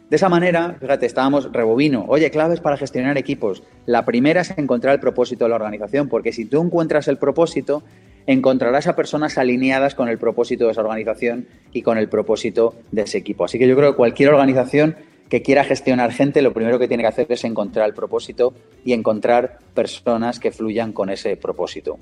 De 0.08 0.16
esa 0.16 0.28
manera, 0.28 0.76
fíjate, 0.80 1.06
estábamos 1.06 1.52
rebobino, 1.52 2.04
oye, 2.08 2.30
claves 2.30 2.60
para 2.60 2.76
gestionar 2.76 3.18
equipos. 3.18 3.62
La 3.86 4.04
primera 4.04 4.42
es 4.42 4.56
encontrar 4.56 4.94
el 4.94 5.00
propósito 5.00 5.44
de 5.44 5.50
la 5.50 5.56
organización, 5.56 6.08
porque 6.08 6.32
si 6.32 6.44
tú 6.44 6.62
encuentras 6.62 7.08
el 7.08 7.18
propósito, 7.18 7.82
encontrarás 8.26 8.86
a 8.86 8.96
personas 8.96 9.38
alineadas 9.38 9.94
con 9.94 10.08
el 10.08 10.18
propósito 10.18 10.66
de 10.66 10.72
esa 10.72 10.80
organización 10.80 11.46
y 11.72 11.82
con 11.82 11.98
el 11.98 12.08
propósito 12.08 12.74
de 12.90 13.02
ese 13.02 13.18
equipo. 13.18 13.44
Así 13.44 13.58
que 13.58 13.68
yo 13.68 13.76
creo 13.76 13.92
que 13.92 13.96
cualquier 13.96 14.30
organización 14.30 14.96
que 15.28 15.42
quiera 15.42 15.64
gestionar 15.64 16.12
gente, 16.12 16.42
lo 16.42 16.52
primero 16.52 16.78
que 16.78 16.88
tiene 16.88 17.02
que 17.02 17.08
hacer 17.08 17.26
es 17.28 17.44
encontrar 17.44 17.86
el 17.88 17.94
propósito 17.94 18.54
y 18.84 18.92
encontrar 18.92 19.58
personas 19.74 20.38
que 20.38 20.52
fluyan 20.52 20.92
con 20.92 21.10
ese 21.10 21.36
propósito. 21.36 21.98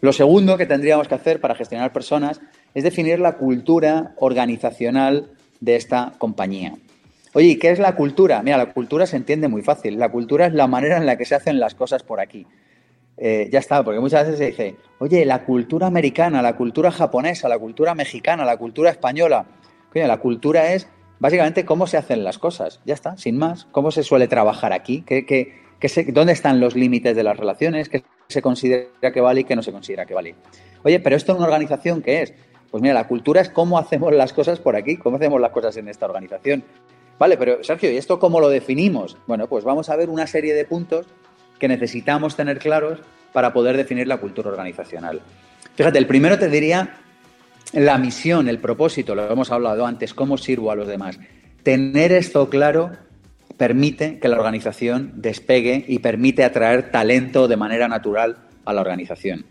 Lo 0.00 0.12
segundo 0.12 0.56
que 0.56 0.66
tendríamos 0.66 1.08
que 1.08 1.14
hacer 1.14 1.40
para 1.40 1.54
gestionar 1.54 1.92
personas 1.92 2.40
es 2.74 2.84
definir 2.84 3.20
la 3.20 3.36
cultura 3.36 4.14
organizacional 4.16 5.30
de 5.60 5.76
esta 5.76 6.14
compañía. 6.18 6.74
Oye, 7.34 7.48
¿y 7.48 7.56
qué 7.56 7.70
es 7.70 7.78
la 7.78 7.96
cultura? 7.96 8.42
Mira, 8.42 8.56
la 8.56 8.72
cultura 8.72 9.06
se 9.06 9.16
entiende 9.16 9.48
muy 9.48 9.62
fácil. 9.62 9.98
La 9.98 10.10
cultura 10.10 10.46
es 10.46 10.54
la 10.54 10.66
manera 10.66 10.96
en 10.96 11.06
la 11.06 11.18
que 11.18 11.24
se 11.24 11.34
hacen 11.34 11.58
las 11.58 11.74
cosas 11.74 12.02
por 12.02 12.20
aquí. 12.20 12.46
Eh, 13.16 13.48
ya 13.52 13.60
está, 13.60 13.82
porque 13.84 14.00
muchas 14.00 14.24
veces 14.24 14.38
se 14.38 14.46
dice, 14.46 14.76
oye, 14.98 15.24
la 15.24 15.44
cultura 15.44 15.86
americana, 15.86 16.42
la 16.42 16.56
cultura 16.56 16.90
japonesa, 16.90 17.48
la 17.48 17.58
cultura 17.58 17.94
mexicana, 17.94 18.44
la 18.44 18.56
cultura 18.56 18.90
española. 18.90 19.46
Oye, 19.94 20.06
la 20.06 20.18
cultura 20.18 20.72
es 20.72 20.88
básicamente 21.20 21.64
cómo 21.64 21.86
se 21.86 21.96
hacen 21.96 22.24
las 22.24 22.38
cosas. 22.38 22.80
Ya 22.84 22.94
está, 22.94 23.16
sin 23.16 23.38
más. 23.38 23.66
¿Cómo 23.70 23.90
se 23.90 24.02
suele 24.02 24.26
trabajar 24.26 24.72
aquí? 24.72 25.02
¿Qué, 25.06 25.24
qué, 25.24 25.54
¿Dónde 26.12 26.32
están 26.32 26.60
los 26.60 26.74
límites 26.74 27.14
de 27.14 27.22
las 27.22 27.36
relaciones? 27.36 27.88
¿Qué 27.88 28.04
se 28.28 28.42
considera 28.42 29.12
que 29.12 29.20
vale 29.20 29.42
y 29.42 29.44
qué 29.44 29.54
no 29.54 29.62
se 29.62 29.72
considera 29.72 30.06
que 30.06 30.14
vale? 30.14 30.34
Oye, 30.82 30.98
pero 30.98 31.14
esto 31.14 31.32
en 31.32 31.38
una 31.38 31.46
organización, 31.46 32.02
¿qué 32.02 32.22
es? 32.22 32.34
Pues 32.70 32.82
mira, 32.82 32.94
la 32.94 33.06
cultura 33.06 33.40
es 33.40 33.50
cómo 33.50 33.78
hacemos 33.78 34.12
las 34.12 34.32
cosas 34.32 34.58
por 34.58 34.74
aquí, 34.74 34.96
cómo 34.96 35.16
hacemos 35.16 35.40
las 35.40 35.52
cosas 35.52 35.76
en 35.76 35.88
esta 35.88 36.06
organización. 36.06 36.64
Vale, 37.18 37.36
pero 37.36 37.62
Sergio, 37.62 37.92
¿y 37.92 37.96
esto 37.96 38.18
cómo 38.18 38.40
lo 38.40 38.48
definimos? 38.48 39.16
Bueno, 39.28 39.48
pues 39.48 39.62
vamos 39.62 39.88
a 39.88 39.96
ver 39.96 40.10
una 40.10 40.26
serie 40.26 40.54
de 40.54 40.64
puntos 40.64 41.06
que 41.64 41.68
necesitamos 41.68 42.36
tener 42.36 42.58
claros 42.58 42.98
para 43.32 43.54
poder 43.54 43.78
definir 43.78 44.06
la 44.06 44.18
cultura 44.18 44.50
organizacional. 44.50 45.22
Fíjate, 45.76 45.96
el 45.96 46.06
primero 46.06 46.38
te 46.38 46.50
diría 46.50 46.96
la 47.72 47.96
misión, 47.96 48.50
el 48.50 48.58
propósito, 48.58 49.14
lo 49.14 49.32
hemos 49.32 49.50
hablado 49.50 49.86
antes, 49.86 50.12
cómo 50.12 50.36
sirvo 50.36 50.70
a 50.70 50.76
los 50.76 50.86
demás. 50.86 51.18
Tener 51.62 52.12
esto 52.12 52.50
claro 52.50 52.90
permite 53.56 54.18
que 54.18 54.28
la 54.28 54.36
organización 54.36 55.12
despegue 55.14 55.86
y 55.88 56.00
permite 56.00 56.44
atraer 56.44 56.90
talento 56.90 57.48
de 57.48 57.56
manera 57.56 57.88
natural 57.88 58.36
a 58.66 58.74
la 58.74 58.82
organización. 58.82 59.46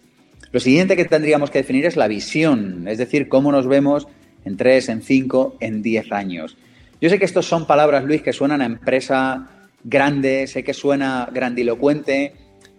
Lo 0.51 0.59
siguiente 0.59 0.95
que 0.95 1.05
tendríamos 1.05 1.49
que 1.49 1.57
definir 1.57 1.87
es 1.87 1.95
la 1.95 2.07
visión, 2.07 2.87
es 2.87 2.99
decir, 2.99 3.27
cómo 3.27 3.51
nos 3.51 3.65
vemos 3.65 4.07
en 4.45 4.55
tres, 4.55 4.87
en 4.87 5.01
cinco, 5.01 5.57
en 5.59 5.81
diez 5.81 6.11
años. 6.11 6.57
Yo 7.01 7.09
sé 7.09 7.17
que 7.17 7.25
estos 7.25 7.47
son 7.47 7.65
palabras, 7.65 8.03
Luis, 8.03 8.21
que 8.21 8.33
suenan 8.33 8.61
a 8.61 8.65
empresa 8.65 9.49
grande, 9.83 10.47
sé 10.47 10.63
que 10.63 10.73
suena 10.73 11.29
grandilocuente, 11.31 12.33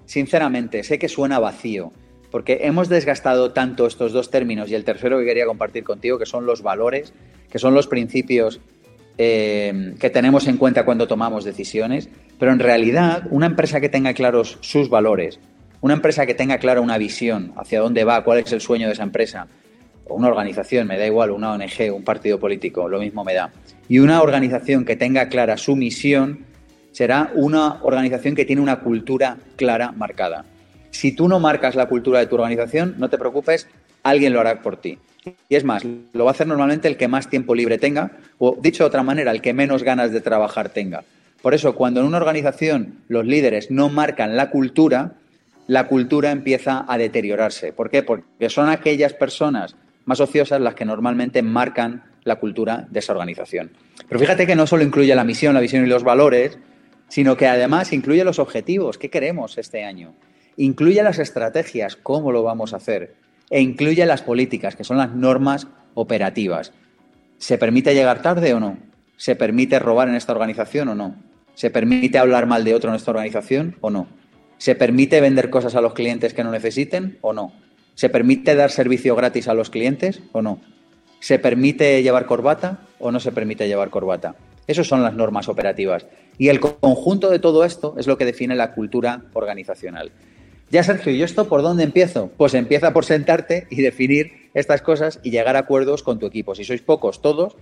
sinceramente, 0.07 0.83
sé 0.83 0.99
que 0.99 1.09
suena 1.09 1.39
vacío, 1.39 1.93
porque 2.31 2.61
hemos 2.63 2.89
desgastado 2.89 3.53
tanto 3.53 3.87
estos 3.87 4.13
dos 4.13 4.31
términos 4.31 4.71
y 4.71 4.75
el 4.75 4.85
tercero 4.85 5.19
que 5.19 5.25
quería 5.25 5.47
compartir 5.47 5.85
contigo, 5.85 6.19
que 6.19 6.27
son 6.27 6.47
los 6.47 6.63
valores, 6.63 7.13
que 7.51 7.59
son 7.59 7.75
los 7.75 7.87
principios 7.87 8.61
eh, 9.17 9.95
que 10.01 10.11
tenemos 10.11 10.49
en 10.49 10.57
cuenta 10.57 10.85
cuando 10.85 11.07
tomamos 11.07 11.45
decisiones, 11.45 12.09
pero 12.39 12.53
en 12.53 12.59
realidad 12.59 13.29
una 13.31 13.47
empresa 13.47 13.81
que 13.81 13.89
tenga 13.89 14.13
claros 14.13 14.59
sus 14.61 14.89
valores, 14.89 15.39
una 15.81 15.95
empresa 15.95 16.27
que 16.27 16.35
tenga 16.35 16.59
clara 16.59 16.81
una 16.81 16.99
visión 16.99 17.53
hacia 17.57 17.81
dónde 17.81 18.05
va, 18.05 18.25
cuál 18.25 18.41
es 18.41 18.53
el 18.53 18.61
sueño 18.61 18.87
de 18.89 18.95
esa 18.95 19.05
empresa, 19.05 19.47
o 20.07 20.15
una 20.15 20.29
organización, 20.29 20.89
me 20.89 20.99
da 20.99 21.07
igual, 21.07 21.31
una 21.31 21.53
ONG, 21.53 21.95
un 21.95 22.03
partido 22.03 22.41
político, 22.41 22.89
lo 22.89 22.99
mismo 22.99 23.23
me 23.23 23.35
da, 23.35 23.53
y 23.89 24.01
una 24.01 24.21
organización 24.21 24.85
que 24.85 24.97
tenga 24.97 25.29
clara 25.29 25.57
su 25.57 25.77
misión, 25.77 26.45
será 26.95 27.33
una 27.35 27.83
organización 27.83 28.37
que 28.37 28.45
tiene 28.45 28.63
una 28.63 28.79
cultura 28.79 29.37
clara 29.57 29.91
marcada. 29.91 30.45
Si 30.93 31.11
tú 31.11 31.29
no 31.29 31.41
marcas 31.41 31.75
la 31.75 31.89
cultura 31.89 32.21
de 32.21 32.29
tu 32.29 32.37
organización, 32.37 32.95
no 32.99 33.11
te 33.11 33.19
preocupes, 33.19 33.67
alguien 34.05 34.33
lo 34.33 34.41
hará 34.41 34.63
por 34.63 34.77
ti. 34.77 34.99
Y 35.49 35.57
es 35.57 35.65
más, 35.65 35.83
lo 35.85 36.25
va 36.25 36.31
a 36.31 36.35
hacer 36.35 36.47
normalmente 36.47 36.87
el 36.87 36.97
que 36.97 37.09
más 37.09 37.29
tiempo 37.29 37.57
libre 37.57 37.79
tenga, 37.79 38.13
o 38.39 38.57
dicho 38.61 38.85
de 38.85 38.89
otra 38.89 39.03
manera, 39.03 39.33
el 39.33 39.41
que 39.41 39.53
menos 39.53 39.83
ganas 39.83 40.13
de 40.13 40.21
trabajar 40.21 40.69
tenga. 40.69 41.03
Por 41.43 41.53
eso, 41.53 41.75
cuando 41.75 41.99
en 41.99 42.07
una 42.07 42.19
organización 42.19 43.01
los 43.09 43.27
líderes 43.27 43.73
no 43.73 43.89
marcan 43.89 44.37
la 44.37 44.51
cultura, 44.51 45.15
la 45.67 45.89
cultura 45.89 46.31
empieza 46.31 46.85
a 46.87 46.97
deteriorarse. 46.97 47.73
¿Por 47.73 47.91
qué? 47.91 48.05
Porque 48.05 48.51
son 48.51 48.69
aquellas 48.69 49.15
personas 49.15 49.75
más 50.05 50.21
ociosas 50.21 50.61
las 50.61 50.75
que 50.75 50.85
normalmente 50.85 51.43
marcan 51.43 52.05
la 52.23 52.37
cultura 52.37 52.87
de 52.89 53.01
esa 53.01 53.13
organización. 53.13 53.73
Pero 54.09 54.21
fíjate 54.21 54.47
que 54.47 54.55
no 54.55 54.69
solo 54.69 54.85
incluye 54.85 55.13
la 55.15 55.25
misión, 55.25 55.55
la 55.55 55.61
visión 55.61 55.85
y 55.85 55.89
los 55.89 56.05
valores, 56.05 56.57
sino 57.09 57.37
que 57.37 57.47
además 57.47 57.93
incluye 57.93 58.25
los 58.25 58.39
objetivos, 58.39 58.99
qué 58.99 59.11
queremos 59.11 59.59
este 59.59 59.85
año, 59.85 60.15
incluye 60.57 61.03
las 61.03 61.19
estrategias, 61.19 61.97
cómo 61.97 62.33
lo 62.33 62.43
vamos 62.43 62.73
a 62.73 62.77
hacer, 62.77 63.15
e 63.51 63.61
incluye 63.61 64.05
las 64.07 64.23
políticas, 64.23 64.77
que 64.77 64.85
son 64.85 64.99
las 64.99 65.15
normas 65.15 65.67
operativas. 65.95 66.73
¿Se 67.39 67.59
permite 67.59 67.95
llegar 67.95 68.23
tarde 68.23 68.55
o 68.55 68.61
no? 68.61 68.79
¿Se 69.17 69.37
permite 69.37 69.79
robar 69.79 70.09
en 70.09 70.15
esta 70.15 70.33
organización 70.33 70.89
o 70.89 70.95
no? 70.95 71.17
¿Se 71.55 71.71
permite 71.71 72.19
hablar 72.19 72.47
mal 72.47 72.65
de 72.65 72.75
otro 72.75 72.91
en 72.91 72.97
esta 72.97 73.11
organización 73.11 73.77
o 73.81 73.91
no? 73.91 74.09
¿Se 74.59 74.75
permite 74.75 75.21
vender 75.21 75.51
cosas 75.51 75.75
a 75.75 75.81
los 75.81 75.95
clientes 75.95 76.35
que 76.35 76.43
no 76.43 76.51
necesiten 76.51 77.19
o 77.21 77.33
no? 77.33 77.53
¿Se 77.95 78.09
permite 78.09 78.57
dar 78.57 78.71
servicio 78.71 79.15
gratis 79.15 79.47
a 79.47 79.55
los 79.55 79.71
clientes 79.71 80.21
o 80.33 80.43
no? 80.43 80.61
¿Se 81.21 81.39
permite 81.39 82.03
llevar 82.03 82.27
corbata 82.27 82.81
o 82.99 83.13
no 83.13 83.21
se 83.21 83.33
permite 83.33 83.69
llevar 83.69 83.91
corbata? 83.91 84.35
Esas 84.67 84.87
son 84.87 85.03
las 85.03 85.15
normas 85.15 85.49
operativas. 85.49 86.07
Y 86.39 86.49
el 86.49 86.61
conjunto 86.61 87.31
de 87.31 87.39
todo 87.39 87.65
esto 87.65 87.95
es 87.99 88.07
lo 88.07 88.19
que 88.19 88.25
define 88.25 88.57
la 88.57 88.75
cultura 88.75 89.25
organizacional. 89.35 90.11
Ya, 90.71 90.83
Sergio, 90.83 91.13
¿y 91.13 91.23
esto 91.23 91.49
por 91.49 91.63
dónde 91.63 91.85
empiezo? 91.85 92.31
Pues 92.37 92.55
empieza 92.55 92.93
por 92.93 93.05
sentarte 93.05 93.67
y 93.71 93.83
definir 93.83 94.51
estas 94.55 94.83
cosas 94.83 95.21
y 95.23 95.31
llegar 95.31 95.57
a 95.57 95.61
acuerdos 95.61 96.03
con 96.03 96.19
tu 96.19 96.27
equipo. 96.27 96.55
Si 96.55 96.65
sois 96.65 96.83
pocos, 96.83 97.23
todos. 97.23 97.57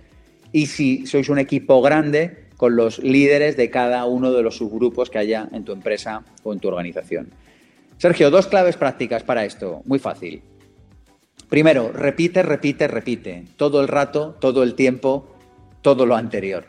Y 0.51 0.67
si 0.67 1.05
sois 1.07 1.29
un 1.29 1.39
equipo 1.39 1.81
grande, 1.81 2.43
con 2.63 2.75
los 2.75 2.99
líderes 2.99 3.57
de 3.57 3.69
cada 3.69 4.05
uno 4.05 4.31
de 4.31 4.41
los 4.41 4.57
subgrupos 4.57 5.09
que 5.09 5.17
haya 5.17 5.49
en 5.51 5.65
tu 5.65 5.73
empresa 5.73 6.23
o 6.43 6.53
en 6.53 6.59
tu 6.59 6.69
organización. 6.69 7.29
Sergio, 7.97 8.31
dos 8.31 8.47
claves 8.47 8.77
prácticas 8.77 9.23
para 9.23 9.45
esto. 9.45 9.81
Muy 9.85 9.99
fácil. 9.99 10.41
Primero, 11.49 11.91
repite, 11.91 12.41
repite, 12.41 12.87
repite. 12.87 13.45
Todo 13.57 13.81
el 13.81 13.87
rato, 13.87 14.37
todo 14.39 14.63
el 14.63 14.75
tiempo, 14.75 15.35
todo 15.81 16.05
lo 16.05 16.15
anterior. 16.15 16.65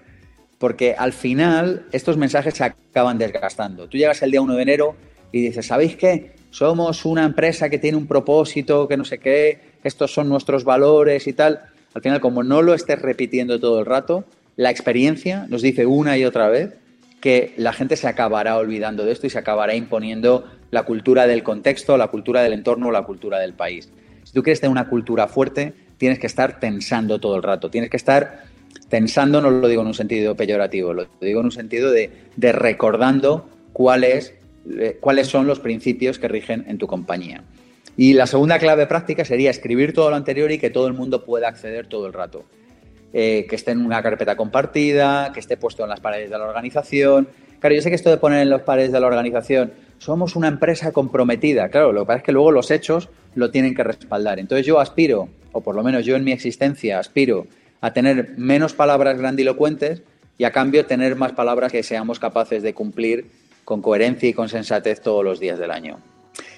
Porque 0.64 0.94
al 0.97 1.12
final 1.12 1.85
estos 1.92 2.16
mensajes 2.16 2.54
se 2.54 2.64
acaban 2.64 3.18
desgastando. 3.18 3.87
Tú 3.87 3.99
llegas 3.99 4.23
el 4.23 4.30
día 4.30 4.40
1 4.40 4.54
de 4.54 4.62
enero 4.62 4.97
y 5.30 5.42
dices, 5.42 5.66
¿sabéis 5.66 5.94
qué? 5.94 6.37
Somos 6.49 7.04
una 7.04 7.26
empresa 7.26 7.68
que 7.68 7.76
tiene 7.76 7.99
un 7.99 8.06
propósito, 8.06 8.88
que 8.88 8.97
no 8.97 9.04
sé 9.04 9.18
qué, 9.18 9.59
estos 9.83 10.14
son 10.14 10.30
nuestros 10.30 10.64
valores 10.64 11.26
y 11.26 11.35
tal. 11.35 11.61
Al 11.92 12.00
final, 12.00 12.18
como 12.18 12.42
no 12.42 12.62
lo 12.62 12.73
estés 12.73 12.99
repitiendo 13.02 13.61
todo 13.61 13.80
el 13.80 13.85
rato, 13.85 14.25
la 14.56 14.71
experiencia 14.71 15.44
nos 15.50 15.61
dice 15.61 15.85
una 15.85 16.16
y 16.16 16.25
otra 16.25 16.49
vez 16.49 16.73
que 17.21 17.52
la 17.59 17.75
gente 17.75 17.97
se 17.97 18.09
acabará 18.09 18.56
olvidando 18.56 19.04
de 19.04 19.12
esto 19.12 19.26
y 19.26 19.30
se 19.30 19.38
acabará 19.38 19.75
imponiendo 19.75 20.50
la 20.71 20.85
cultura 20.85 21.26
del 21.26 21.42
contexto, 21.42 21.99
la 21.99 22.09
cultura 22.09 22.42
del 22.42 22.54
entorno, 22.54 22.90
la 22.90 23.02
cultura 23.02 23.38
del 23.38 23.52
país. 23.52 23.90
Si 24.23 24.33
tú 24.33 24.42
quieres 24.42 24.62
tener 24.62 24.73
una 24.73 24.88
cultura 24.88 25.28
fuerte, 25.28 25.75
tienes 25.99 26.18
que 26.18 26.26
estar 26.26 26.59
tensando 26.59 27.21
todo 27.21 27.37
el 27.37 27.42
rato, 27.42 27.68
tienes 27.68 27.90
que 27.90 27.99
estar 27.99 28.53
tensando, 28.88 29.40
no 29.40 29.50
lo 29.50 29.68
digo 29.68 29.82
en 29.82 29.88
un 29.88 29.94
sentido 29.94 30.34
peyorativo, 30.34 30.92
lo 30.92 31.06
digo 31.20 31.40
en 31.40 31.46
un 31.46 31.52
sentido 31.52 31.90
de, 31.90 32.10
recordando 32.36 33.48
cuál 33.72 34.04
es 34.04 34.34
eh, 34.78 34.98
cuáles 35.00 35.26
son 35.26 35.46
los 35.46 35.60
principios 35.60 36.18
que 36.18 36.28
rigen 36.28 36.64
en 36.68 36.78
tu 36.78 36.86
compañía. 36.86 37.42
Y 37.96 38.14
la 38.14 38.26
segunda 38.26 38.58
clave 38.58 38.86
práctica 38.86 39.24
sería 39.24 39.50
escribir 39.50 39.92
todo 39.92 40.10
lo 40.10 40.16
anterior 40.16 40.50
y 40.50 40.58
que 40.58 40.70
todo 40.70 40.86
el 40.86 40.94
mundo 40.94 41.24
pueda 41.24 41.48
acceder 41.48 41.86
todo 41.86 42.06
el 42.06 42.12
rato. 42.12 42.44
Eh, 43.12 43.46
que 43.48 43.54
esté 43.54 43.70
en 43.70 43.86
una 43.86 44.02
carpeta 44.02 44.34
compartida, 44.34 45.30
que 45.32 45.38
esté 45.38 45.56
puesto 45.56 45.84
en 45.84 45.90
las 45.90 46.00
paredes 46.00 46.30
de 46.30 46.38
la 46.38 46.44
organización. 46.44 47.28
Claro, 47.60 47.76
yo 47.76 47.80
sé 47.80 47.88
que 47.88 47.94
esto 47.94 48.10
de 48.10 48.16
poner 48.16 48.42
en 48.42 48.50
las 48.50 48.62
paredes 48.62 48.90
de 48.90 48.98
la 48.98 49.06
organización, 49.06 49.72
somos 49.98 50.34
una 50.34 50.48
empresa 50.48 50.90
comprometida. 50.90 51.68
Claro, 51.68 51.92
lo 51.92 52.00
que 52.00 52.06
pasa 52.06 52.16
es 52.18 52.24
que 52.24 52.32
luego 52.32 52.50
los 52.50 52.72
hechos 52.72 53.08
lo 53.36 53.52
tienen 53.52 53.74
que 53.74 53.84
respaldar. 53.84 54.40
Entonces 54.40 54.66
yo 54.66 54.80
aspiro, 54.80 55.28
o 55.52 55.60
por 55.60 55.76
lo 55.76 55.84
menos 55.84 56.04
yo 56.04 56.16
en 56.16 56.24
mi 56.24 56.32
existencia 56.32 56.98
aspiro, 56.98 57.46
a 57.84 57.92
tener 57.92 58.30
menos 58.38 58.72
palabras 58.72 59.18
grandilocuentes 59.18 60.02
y 60.38 60.44
a 60.44 60.52
cambio 60.52 60.86
tener 60.86 61.16
más 61.16 61.32
palabras 61.32 61.70
que 61.70 61.82
seamos 61.82 62.18
capaces 62.18 62.62
de 62.62 62.72
cumplir 62.72 63.26
con 63.62 63.82
coherencia 63.82 64.26
y 64.26 64.32
con 64.32 64.48
sensatez 64.48 65.02
todos 65.02 65.22
los 65.22 65.38
días 65.38 65.58
del 65.58 65.70
año. 65.70 65.98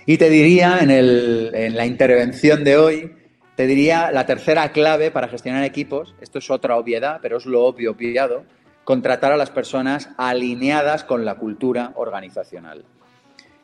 Y 0.06 0.18
te 0.18 0.30
diría, 0.30 0.78
en, 0.82 0.90
en 0.92 1.76
la 1.76 1.84
intervención 1.84 2.62
de 2.62 2.76
hoy, 2.76 3.12
te 3.56 3.66
diría 3.66 4.12
la 4.12 4.24
tercera 4.24 4.70
clave 4.70 5.10
para 5.10 5.26
gestionar 5.26 5.64
equipos, 5.64 6.14
esto 6.20 6.38
es 6.38 6.48
otra 6.48 6.76
obviedad, 6.76 7.18
pero 7.20 7.38
es 7.38 7.46
lo 7.46 7.64
obvio 7.64 7.90
obviado, 7.90 8.44
contratar 8.84 9.32
a 9.32 9.36
las 9.36 9.50
personas 9.50 10.10
alineadas 10.18 11.02
con 11.02 11.24
la 11.24 11.34
cultura 11.34 11.90
organizacional. 11.96 12.84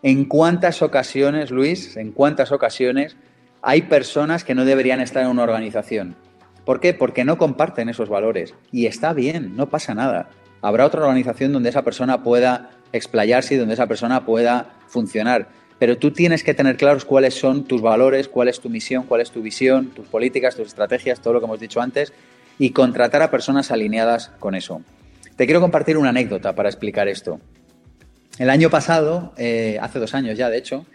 ¿En 0.03 0.25
cuántas 0.25 0.83
ocasiones, 0.83 1.53
Luis, 1.53 1.97
en 1.97 2.11
cuántas 2.11 2.51
ocasiones 2.51 3.17
hay 3.63 3.83
personas 3.83 4.43
que 4.43 4.57
no 4.57 4.65
deberían 4.65 5.01
estar 5.01 5.23
en 5.23 5.29
una 5.29 5.45
organización? 5.45 6.17
¿Por 6.65 6.81
qué? 6.81 6.95
Porque 6.95 7.25
no 7.25 7.39
comparten 7.39 7.89
esos 7.89 8.09
valores. 8.09 8.55
Y 8.71 8.87
está 8.87 9.13
bien, 9.13 9.57
no 9.57 9.69
pasa 9.69 9.95
nada. 9.95 10.31
Habrá 10.61 10.87
otra 10.87 11.01
organización 11.01 11.53
donde 11.53 11.71
esa 11.71 11.83
persona 11.83 12.23
pueda 12.23 12.71
explayarse 12.93 13.55
y 13.55 13.59
donde 13.59 13.75
esa 13.75 13.87
persona 13.87 14.25
pueda 14.25 14.75
funcionar. 14.87 15.49
Pero 15.79 15.99
tú 15.99 16.13
tienes 16.13 16.45
que 16.45 16.55
tener 16.55 16.77
claros 16.77 17.05
cuáles 17.05 17.35
son 17.35 17.65
tus 17.65 17.83
valores, 17.83 18.29
cuál 18.29 18.47
es 18.47 18.61
tu 18.61 18.69
misión, 18.69 19.05
cuál 19.05 19.21
es 19.21 19.33
tu 19.33 19.43
visión, 19.43 19.87
tus 19.87 20.07
políticas, 20.07 20.55
tus 20.55 20.69
estrategias, 20.69 21.21
todo 21.21 21.35
lo 21.35 21.41
que 21.41 21.47
hemos 21.47 21.59
dicho 21.59 21.81
antes, 21.81 22.13
y 22.59 22.71
contratar 22.71 23.23
a 23.23 23.31
personas 23.31 23.73
alineadas 23.73 24.31
con 24.39 24.55
eso. 24.55 24.83
Te 25.35 25.47
quiero 25.47 25.61
compartir 25.61 25.99
una 25.99 26.11
anécdota 26.11 26.55
para 26.55 26.69
explicar 26.69 27.09
esto. 27.09 27.41
El 28.39 28.51
año 28.51 28.71
pasado, 28.71 29.33
eh, 29.37 29.79
hace 29.81 29.99
dos 29.99 30.15
años 30.15 30.39
ya 30.39 30.49
de 30.49 30.59
hecho, 30.59 30.87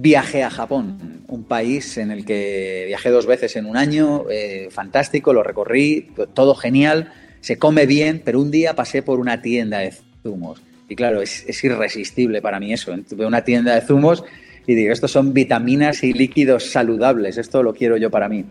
viajé 0.00 0.42
a 0.42 0.50
Japón, 0.50 1.24
un 1.28 1.44
país 1.44 1.98
en 1.98 2.10
el 2.10 2.24
que 2.24 2.84
viajé 2.86 3.10
dos 3.10 3.26
veces 3.26 3.54
en 3.56 3.66
un 3.66 3.76
año, 3.76 4.24
eh, 4.30 4.68
fantástico, 4.70 5.34
lo 5.34 5.42
recorrí, 5.42 6.08
todo 6.32 6.54
genial, 6.54 7.12
se 7.40 7.58
come 7.58 7.84
bien, 7.84 8.22
pero 8.24 8.40
un 8.40 8.50
día 8.50 8.74
pasé 8.74 9.02
por 9.02 9.20
una 9.20 9.42
tienda 9.42 9.80
de 9.80 9.92
zumos. 10.22 10.62
Y 10.88 10.96
claro, 10.96 11.20
es, 11.20 11.44
es 11.46 11.62
irresistible 11.62 12.40
para 12.40 12.58
mí 12.58 12.72
eso. 12.72 12.94
Veo 13.10 13.28
una 13.28 13.44
tienda 13.44 13.74
de 13.74 13.82
zumos 13.82 14.24
y 14.66 14.74
digo, 14.74 14.90
estos 14.90 15.10
son 15.10 15.34
vitaminas 15.34 16.02
y 16.02 16.14
líquidos 16.14 16.70
saludables, 16.70 17.36
esto 17.36 17.62
lo 17.62 17.74
quiero 17.74 17.98
yo 17.98 18.10
para 18.10 18.28
mí. 18.28 18.46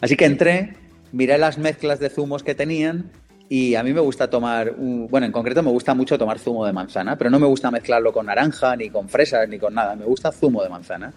Así 0.00 0.14
que 0.16 0.24
entré, 0.24 0.74
miré 1.10 1.36
las 1.36 1.58
mezclas 1.58 1.98
de 1.98 2.10
zumos 2.10 2.44
que 2.44 2.54
tenían 2.54 3.10
y 3.48 3.76
a 3.76 3.82
mí 3.82 3.92
me 3.92 4.00
gusta 4.00 4.28
tomar, 4.28 4.74
bueno, 4.76 5.26
en 5.26 5.32
concreto 5.32 5.62
me 5.62 5.70
gusta 5.70 5.94
mucho 5.94 6.18
tomar 6.18 6.38
zumo 6.38 6.66
de 6.66 6.72
manzana, 6.72 7.16
pero 7.16 7.30
no 7.30 7.38
me 7.38 7.46
gusta 7.46 7.70
mezclarlo 7.70 8.12
con 8.12 8.26
naranja, 8.26 8.74
ni 8.74 8.90
con 8.90 9.08
fresas, 9.08 9.48
ni 9.48 9.58
con 9.58 9.74
nada. 9.74 9.94
Me 9.94 10.04
gusta 10.04 10.32
zumo 10.32 10.62
de 10.62 10.68
manzana. 10.68 11.12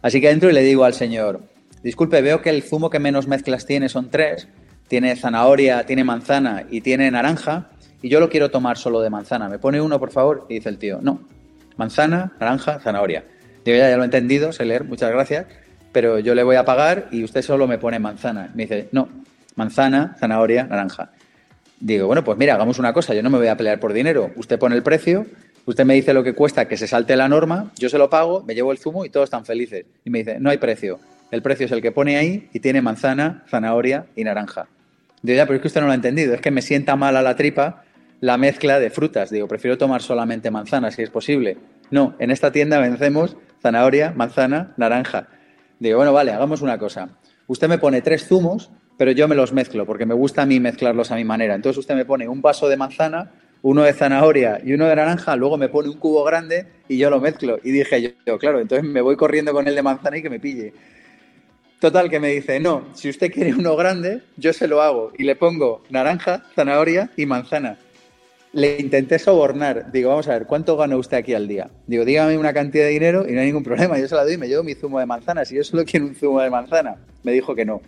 Así 0.00 0.20
que 0.20 0.30
entro 0.30 0.48
y 0.48 0.52
le 0.52 0.62
digo 0.62 0.84
al 0.84 0.94
señor, 0.94 1.40
disculpe, 1.82 2.22
veo 2.22 2.40
que 2.40 2.50
el 2.50 2.62
zumo 2.62 2.88
que 2.88 3.00
menos 3.00 3.26
mezclas 3.26 3.66
tiene 3.66 3.88
son 3.88 4.10
tres. 4.10 4.46
Tiene 4.86 5.16
zanahoria, 5.16 5.84
tiene 5.84 6.04
manzana 6.04 6.66
y 6.70 6.82
tiene 6.82 7.10
naranja. 7.10 7.70
Y 8.00 8.08
yo 8.08 8.20
lo 8.20 8.28
quiero 8.28 8.50
tomar 8.50 8.76
solo 8.76 9.00
de 9.00 9.10
manzana. 9.10 9.48
¿Me 9.48 9.58
pone 9.58 9.80
uno, 9.80 9.98
por 9.98 10.10
favor? 10.12 10.46
Y 10.48 10.54
dice 10.54 10.68
el 10.68 10.78
tío, 10.78 11.00
no. 11.02 11.20
Manzana, 11.76 12.32
naranja, 12.38 12.78
zanahoria. 12.78 13.24
Digo, 13.64 13.78
ya, 13.78 13.88
ya 13.88 13.96
lo 13.96 14.02
he 14.02 14.04
entendido, 14.04 14.52
sé 14.52 14.64
leer, 14.64 14.84
muchas 14.84 15.10
gracias. 15.10 15.46
Pero 15.92 16.18
yo 16.20 16.34
le 16.34 16.42
voy 16.42 16.56
a 16.56 16.64
pagar 16.64 17.08
y 17.10 17.24
usted 17.24 17.42
solo 17.42 17.66
me 17.66 17.78
pone 17.78 17.98
manzana. 17.98 18.50
Me 18.54 18.64
dice, 18.64 18.88
no, 18.92 19.08
manzana, 19.56 20.16
zanahoria, 20.18 20.64
naranja 20.64 21.10
digo, 21.82 22.06
bueno, 22.06 22.22
pues 22.22 22.38
mira, 22.38 22.54
hagamos 22.54 22.78
una 22.78 22.92
cosa, 22.92 23.12
yo 23.12 23.22
no 23.22 23.30
me 23.30 23.38
voy 23.38 23.48
a 23.48 23.56
pelear 23.56 23.80
por 23.80 23.92
dinero, 23.92 24.30
usted 24.36 24.58
pone 24.58 24.76
el 24.76 24.84
precio, 24.84 25.26
usted 25.66 25.84
me 25.84 25.94
dice 25.94 26.14
lo 26.14 26.22
que 26.22 26.32
cuesta 26.32 26.68
que 26.68 26.76
se 26.76 26.86
salte 26.86 27.16
la 27.16 27.28
norma, 27.28 27.72
yo 27.76 27.88
se 27.88 27.98
lo 27.98 28.08
pago, 28.08 28.44
me 28.46 28.54
llevo 28.54 28.70
el 28.70 28.78
zumo 28.78 29.04
y 29.04 29.10
todos 29.10 29.24
están 29.24 29.44
felices. 29.44 29.84
Y 30.04 30.10
me 30.10 30.18
dice, 30.18 30.38
no 30.38 30.50
hay 30.50 30.58
precio, 30.58 31.00
el 31.32 31.42
precio 31.42 31.66
es 31.66 31.72
el 31.72 31.82
que 31.82 31.90
pone 31.90 32.16
ahí 32.16 32.48
y 32.52 32.60
tiene 32.60 32.82
manzana, 32.82 33.44
zanahoria 33.48 34.06
y 34.14 34.22
naranja. 34.22 34.68
Digo, 35.22 35.36
ya, 35.36 35.44
pero 35.44 35.56
es 35.56 35.62
que 35.62 35.68
usted 35.68 35.80
no 35.80 35.86
lo 35.86 35.92
ha 35.92 35.96
entendido, 35.96 36.34
es 36.34 36.40
que 36.40 36.52
me 36.52 36.62
sienta 36.62 36.94
mal 36.94 37.16
a 37.16 37.22
la 37.22 37.34
tripa 37.34 37.82
la 38.20 38.38
mezcla 38.38 38.78
de 38.78 38.90
frutas. 38.90 39.30
Digo, 39.30 39.48
prefiero 39.48 39.76
tomar 39.76 40.02
solamente 40.02 40.52
manzana 40.52 40.92
si 40.92 41.02
es 41.02 41.10
posible. 41.10 41.56
No, 41.90 42.14
en 42.20 42.30
esta 42.30 42.52
tienda 42.52 42.78
vencemos 42.78 43.36
zanahoria, 43.60 44.12
manzana, 44.14 44.72
naranja. 44.76 45.26
Digo, 45.80 45.96
bueno, 45.96 46.12
vale, 46.12 46.30
hagamos 46.30 46.62
una 46.62 46.78
cosa. 46.78 47.08
Usted 47.48 47.68
me 47.68 47.78
pone 47.78 48.02
tres 48.02 48.28
zumos 48.28 48.70
pero 48.96 49.10
yo 49.12 49.28
me 49.28 49.34
los 49.34 49.52
mezclo 49.52 49.86
porque 49.86 50.06
me 50.06 50.14
gusta 50.14 50.42
a 50.42 50.46
mí 50.46 50.60
mezclarlos 50.60 51.10
a 51.10 51.16
mi 51.16 51.24
manera. 51.24 51.54
Entonces 51.54 51.78
usted 51.78 51.94
me 51.94 52.04
pone 52.04 52.28
un 52.28 52.42
vaso 52.42 52.68
de 52.68 52.76
manzana, 52.76 53.32
uno 53.62 53.82
de 53.82 53.92
zanahoria 53.92 54.60
y 54.64 54.72
uno 54.72 54.86
de 54.86 54.96
naranja, 54.96 55.36
luego 55.36 55.56
me 55.56 55.68
pone 55.68 55.88
un 55.88 55.96
cubo 55.98 56.24
grande 56.24 56.66
y 56.88 56.98
yo 56.98 57.10
lo 57.10 57.20
mezclo. 57.20 57.58
Y 57.62 57.70
dije 57.70 58.14
yo, 58.26 58.38
claro, 58.38 58.60
entonces 58.60 58.88
me 58.88 59.00
voy 59.00 59.16
corriendo 59.16 59.52
con 59.52 59.66
el 59.66 59.74
de 59.74 59.82
manzana 59.82 60.18
y 60.18 60.22
que 60.22 60.30
me 60.30 60.40
pille. 60.40 60.72
Total, 61.82 62.08
que 62.08 62.20
me 62.20 62.28
dice, 62.28 62.60
no, 62.60 62.84
si 62.94 63.08
usted 63.08 63.32
quiere 63.32 63.54
uno 63.54 63.74
grande, 63.74 64.22
yo 64.36 64.52
se 64.52 64.68
lo 64.68 64.82
hago 64.82 65.12
y 65.18 65.24
le 65.24 65.34
pongo 65.34 65.82
naranja, 65.90 66.44
zanahoria 66.54 67.10
y 67.16 67.26
manzana. 67.26 67.76
Le 68.52 68.78
intenté 68.78 69.18
sobornar. 69.18 69.90
Digo, 69.90 70.10
vamos 70.10 70.28
a 70.28 70.32
ver, 70.34 70.46
¿cuánto 70.46 70.76
gana 70.76 70.96
usted 70.96 71.16
aquí 71.16 71.34
al 71.34 71.48
día? 71.48 71.70
Digo, 71.88 72.04
dígame 72.04 72.38
una 72.38 72.52
cantidad 72.52 72.84
de 72.84 72.90
dinero 72.90 73.26
y 73.28 73.32
no 73.32 73.40
hay 73.40 73.46
ningún 73.46 73.64
problema. 73.64 73.98
Yo 73.98 74.06
se 74.06 74.14
la 74.14 74.22
doy 74.24 74.34
y 74.34 74.38
me 74.38 74.46
llevo 74.46 74.62
mi 74.62 74.74
zumo 74.74 75.00
de 75.00 75.06
manzana. 75.06 75.44
Si 75.44 75.56
yo 75.56 75.64
solo 75.64 75.84
quiero 75.84 76.06
un 76.06 76.14
zumo 76.14 76.40
de 76.40 76.50
manzana. 76.50 76.98
Me 77.24 77.32
dijo 77.32 77.52
que 77.54 77.64
no. 77.64 77.80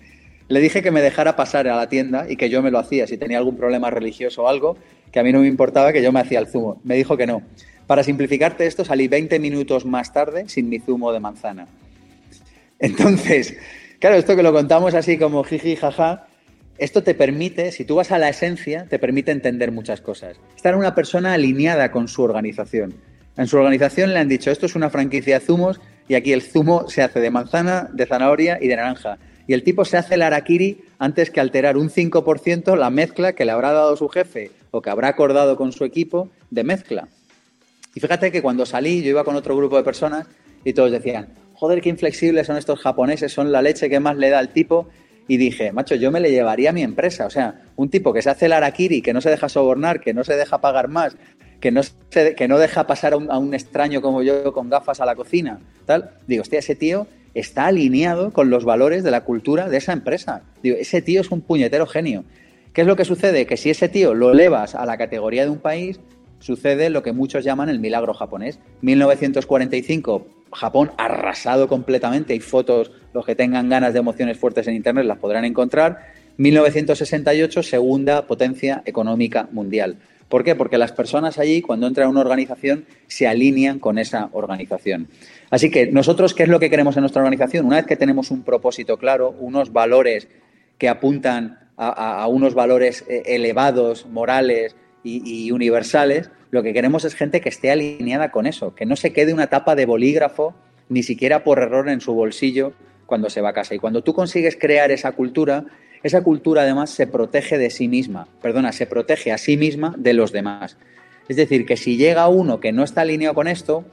Le 0.48 0.60
dije 0.60 0.82
que 0.82 0.90
me 0.90 1.00
dejara 1.00 1.36
pasar 1.36 1.68
a 1.68 1.76
la 1.76 1.88
tienda 1.88 2.26
y 2.28 2.36
que 2.36 2.50
yo 2.50 2.62
me 2.62 2.70
lo 2.70 2.78
hacía 2.78 3.06
si 3.06 3.16
tenía 3.16 3.38
algún 3.38 3.56
problema 3.56 3.90
religioso 3.90 4.42
o 4.42 4.48
algo, 4.48 4.76
que 5.10 5.18
a 5.18 5.22
mí 5.22 5.32
no 5.32 5.40
me 5.40 5.46
importaba 5.46 5.92
que 5.92 6.02
yo 6.02 6.12
me 6.12 6.20
hacía 6.20 6.38
el 6.38 6.48
zumo. 6.48 6.80
Me 6.84 6.96
dijo 6.96 7.16
que 7.16 7.26
no. 7.26 7.42
Para 7.86 8.02
simplificarte 8.02 8.66
esto, 8.66 8.84
salí 8.84 9.08
20 9.08 9.38
minutos 9.38 9.86
más 9.86 10.12
tarde 10.12 10.44
sin 10.48 10.68
mi 10.68 10.80
zumo 10.80 11.12
de 11.12 11.20
manzana. 11.20 11.66
Entonces, 12.78 13.56
claro, 13.98 14.16
esto 14.16 14.36
que 14.36 14.42
lo 14.42 14.52
contamos 14.52 14.94
así 14.94 15.16
como 15.16 15.44
jiji, 15.44 15.76
jaja, 15.76 16.26
esto 16.76 17.02
te 17.02 17.14
permite, 17.14 17.72
si 17.72 17.84
tú 17.84 17.94
vas 17.94 18.10
a 18.12 18.18
la 18.18 18.28
esencia, 18.28 18.86
te 18.88 18.98
permite 18.98 19.30
entender 19.30 19.70
muchas 19.72 20.00
cosas. 20.00 20.38
Estar 20.56 20.76
una 20.76 20.94
persona 20.94 21.32
alineada 21.32 21.90
con 21.90 22.08
su 22.08 22.22
organización. 22.22 22.94
En 23.36 23.46
su 23.46 23.56
organización 23.56 24.12
le 24.12 24.18
han 24.18 24.28
dicho, 24.28 24.50
esto 24.50 24.66
es 24.66 24.74
una 24.74 24.90
franquicia 24.90 25.38
de 25.38 25.46
zumos 25.46 25.80
y 26.06 26.14
aquí 26.14 26.32
el 26.32 26.42
zumo 26.42 26.88
se 26.88 27.02
hace 27.02 27.20
de 27.20 27.30
manzana, 27.30 27.88
de 27.92 28.06
zanahoria 28.06 28.58
y 28.60 28.68
de 28.68 28.76
naranja 28.76 29.18
y 29.46 29.52
el 29.52 29.62
tipo 29.62 29.84
se 29.84 29.96
hace 29.96 30.14
el 30.14 30.22
arakiri 30.22 30.84
antes 30.98 31.30
que 31.30 31.40
alterar 31.40 31.76
un 31.76 31.90
5% 31.90 32.76
la 32.76 32.90
mezcla 32.90 33.34
que 33.34 33.44
le 33.44 33.52
habrá 33.52 33.72
dado 33.72 33.96
su 33.96 34.08
jefe 34.08 34.50
o 34.70 34.80
que 34.80 34.90
habrá 34.90 35.08
acordado 35.08 35.56
con 35.56 35.72
su 35.72 35.84
equipo 35.84 36.30
de 36.50 36.64
mezcla. 36.64 37.08
Y 37.94 38.00
fíjate 38.00 38.32
que 38.32 38.42
cuando 38.42 38.66
salí 38.66 39.02
yo 39.02 39.10
iba 39.10 39.24
con 39.24 39.36
otro 39.36 39.56
grupo 39.56 39.76
de 39.76 39.84
personas 39.84 40.26
y 40.64 40.72
todos 40.72 40.90
decían, 40.90 41.28
joder, 41.54 41.80
qué 41.80 41.90
inflexibles 41.90 42.46
son 42.46 42.56
estos 42.56 42.80
japoneses, 42.80 43.32
son 43.32 43.52
la 43.52 43.62
leche 43.62 43.88
que 43.88 44.00
más 44.00 44.16
le 44.16 44.30
da 44.30 44.38
al 44.38 44.48
tipo. 44.48 44.88
Y 45.28 45.36
dije, 45.36 45.72
macho, 45.72 45.94
yo 45.94 46.10
me 46.10 46.20
le 46.20 46.30
llevaría 46.30 46.70
a 46.70 46.72
mi 46.72 46.82
empresa. 46.82 47.26
O 47.26 47.30
sea, 47.30 47.62
un 47.76 47.88
tipo 47.88 48.12
que 48.12 48.20
se 48.20 48.30
hace 48.30 48.46
el 48.46 48.52
arakiri, 48.52 49.00
que 49.00 49.12
no 49.12 49.20
se 49.20 49.30
deja 49.30 49.48
sobornar, 49.48 50.00
que 50.00 50.12
no 50.12 50.24
se 50.24 50.36
deja 50.36 50.60
pagar 50.60 50.88
más, 50.88 51.16
que 51.60 51.70
no, 51.70 51.80
que 52.10 52.48
no 52.48 52.58
deja 52.58 52.86
pasar 52.86 53.14
a 53.14 53.16
un, 53.16 53.30
a 53.30 53.38
un 53.38 53.54
extraño 53.54 54.02
como 54.02 54.22
yo 54.22 54.52
con 54.52 54.68
gafas 54.68 55.00
a 55.00 55.06
la 55.06 55.14
cocina, 55.14 55.60
tal. 55.86 56.10
Digo, 56.26 56.42
hostia, 56.42 56.58
ese 56.58 56.74
tío 56.74 57.06
está 57.34 57.66
alineado 57.66 58.32
con 58.32 58.50
los 58.50 58.64
valores 58.64 59.02
de 59.02 59.10
la 59.10 59.22
cultura 59.22 59.68
de 59.68 59.76
esa 59.76 59.92
empresa. 59.92 60.42
Digo, 60.62 60.76
ese 60.78 61.02
tío 61.02 61.20
es 61.20 61.30
un 61.30 61.40
puñetero 61.40 61.86
genio. 61.86 62.24
¿Qué 62.72 62.80
es 62.80 62.86
lo 62.86 62.96
que 62.96 63.04
sucede? 63.04 63.46
Que 63.46 63.56
si 63.56 63.70
ese 63.70 63.88
tío 63.88 64.14
lo 64.14 64.32
elevas 64.32 64.74
a 64.74 64.86
la 64.86 64.96
categoría 64.96 65.44
de 65.44 65.50
un 65.50 65.58
país, 65.58 66.00
sucede 66.38 66.90
lo 66.90 67.02
que 67.02 67.12
muchos 67.12 67.44
llaman 67.44 67.68
el 67.68 67.78
milagro 67.78 68.14
japonés. 68.14 68.58
1945, 68.82 70.26
Japón 70.52 70.92
arrasado 70.98 71.68
completamente. 71.68 72.32
Hay 72.32 72.40
fotos, 72.40 72.92
los 73.12 73.24
que 73.24 73.34
tengan 73.34 73.68
ganas 73.68 73.92
de 73.92 74.00
emociones 74.00 74.38
fuertes 74.38 74.66
en 74.66 74.74
Internet 74.74 75.06
las 75.06 75.18
podrán 75.18 75.44
encontrar. 75.44 76.12
1968, 76.36 77.62
segunda 77.62 78.26
potencia 78.26 78.82
económica 78.84 79.48
mundial. 79.52 79.98
¿Por 80.28 80.44
qué? 80.44 80.54
Porque 80.54 80.78
las 80.78 80.92
personas 80.92 81.38
allí, 81.38 81.60
cuando 81.62 81.86
entran 81.86 82.06
a 82.06 82.10
una 82.10 82.20
organización, 82.20 82.86
se 83.06 83.26
alinean 83.26 83.78
con 83.78 83.98
esa 83.98 84.30
organización. 84.32 85.08
Así 85.50 85.70
que 85.70 85.86
nosotros, 85.86 86.34
¿qué 86.34 86.44
es 86.44 86.48
lo 86.48 86.58
que 86.58 86.70
queremos 86.70 86.96
en 86.96 87.02
nuestra 87.02 87.22
organización? 87.22 87.66
Una 87.66 87.76
vez 87.76 87.86
que 87.86 87.96
tenemos 87.96 88.30
un 88.30 88.42
propósito 88.42 88.96
claro, 88.96 89.34
unos 89.38 89.72
valores 89.72 90.28
que 90.78 90.88
apuntan 90.88 91.58
a, 91.76 92.26
unos 92.28 92.54
valores 92.54 93.04
eh, 93.08 93.22
elevados, 93.26 94.06
morales 94.06 94.76
y, 95.02 95.50
universales, 95.50 96.30
lo 96.50 96.62
que 96.62 96.72
queremos 96.72 97.04
es 97.04 97.14
gente 97.14 97.40
que 97.40 97.48
esté 97.48 97.70
alineada 97.70 98.30
con 98.30 98.46
eso, 98.46 98.74
que 98.74 98.86
no 98.86 98.96
se 98.96 99.12
quede 99.12 99.34
una 99.34 99.48
tapa 99.48 99.74
de 99.74 99.86
bolígrafo, 99.86 100.54
ni 100.88 101.02
siquiera 101.02 101.44
por 101.44 101.58
error 101.58 101.88
en 101.88 102.00
su 102.00 102.14
bolsillo 102.14 102.72
cuando 103.06 103.28
se 103.28 103.40
va 103.40 103.50
a 103.50 103.52
casa. 103.52 103.74
Y 103.74 103.78
cuando 103.78 104.02
tú 104.02 104.14
consigues 104.14 104.56
crear 104.56 104.90
esa 104.90 105.12
cultura, 105.12 105.64
esa 106.04 106.22
cultura 106.22 106.62
además 106.62 106.90
se 106.90 107.08
protege 107.08 107.58
de 107.58 107.70
sí 107.70 107.88
misma, 107.88 108.28
perdona, 108.40 108.70
se 108.70 108.86
protege 108.86 109.32
a 109.32 109.38
sí 109.38 109.56
misma 109.56 109.94
de 109.96 110.12
los 110.12 110.30
demás. 110.30 110.76
Es 111.28 111.36
decir, 111.36 111.66
que 111.66 111.76
si 111.76 111.96
llega 111.96 112.28
uno 112.28 112.60
que 112.60 112.72
no 112.72 112.84
está 112.84 113.00
alineado 113.00 113.34
con 113.34 113.48
esto, 113.48 113.84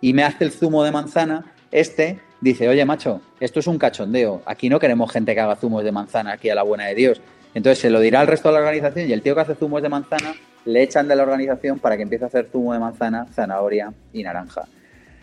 y 0.00 0.12
me 0.12 0.24
hace 0.24 0.44
el 0.44 0.50
zumo 0.50 0.82
de 0.82 0.90
manzana, 0.90 1.52
este 1.70 2.18
dice, 2.40 2.68
oye 2.68 2.84
macho, 2.84 3.20
esto 3.38 3.60
es 3.60 3.66
un 3.66 3.78
cachondeo, 3.78 4.42
aquí 4.46 4.68
no 4.68 4.80
queremos 4.80 5.12
gente 5.12 5.34
que 5.34 5.40
haga 5.40 5.56
zumos 5.56 5.84
de 5.84 5.92
manzana 5.92 6.32
aquí 6.32 6.50
a 6.50 6.54
la 6.54 6.62
buena 6.62 6.86
de 6.86 6.94
Dios. 6.94 7.20
Entonces 7.54 7.78
se 7.78 7.90
lo 7.90 8.00
dirá 8.00 8.20
al 8.20 8.26
resto 8.26 8.48
de 8.48 8.54
la 8.54 8.60
organización 8.60 9.08
y 9.08 9.12
el 9.12 9.22
tío 9.22 9.34
que 9.34 9.42
hace 9.42 9.54
zumos 9.54 9.82
de 9.82 9.88
manzana 9.88 10.34
le 10.64 10.82
echan 10.82 11.06
de 11.06 11.16
la 11.16 11.22
organización 11.22 11.78
para 11.78 11.96
que 11.96 12.02
empiece 12.02 12.24
a 12.24 12.28
hacer 12.28 12.48
zumo 12.50 12.72
de 12.72 12.78
manzana, 12.78 13.26
zanahoria 13.32 13.92
y 14.12 14.22
naranja. 14.22 14.66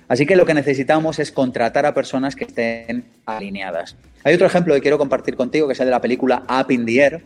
Así 0.08 0.26
que 0.26 0.36
lo 0.36 0.46
que 0.46 0.54
necesitamos 0.54 1.20
es 1.20 1.32
contratar 1.32 1.86
a 1.86 1.94
personas 1.94 2.36
que 2.36 2.46
estén 2.46 3.06
alineadas. 3.26 3.98
Hay 4.24 4.36
otro 4.36 4.48
ejemplo 4.48 4.74
que 4.74 4.82
quiero 4.82 4.98
compartir 4.98 5.36
contigo, 5.36 5.68
que 5.68 5.74
es 5.74 5.80
el 5.80 5.88
de 5.88 5.92
la 5.92 6.02
película 6.02 6.44
Up 6.50 6.72
in 6.72 6.86
the 6.86 7.00
Air. 7.00 7.24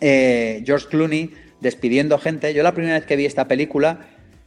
Eh, 0.00 0.62
George 0.66 0.88
Clooney 0.88 1.30
despidiendo 1.60 2.18
gente. 2.18 2.52
Yo 2.52 2.62
la 2.62 2.72
primera 2.72 2.94
vez 2.94 3.06
que 3.06 3.16
vi 3.16 3.24
esta 3.24 3.48
película 3.48 4.00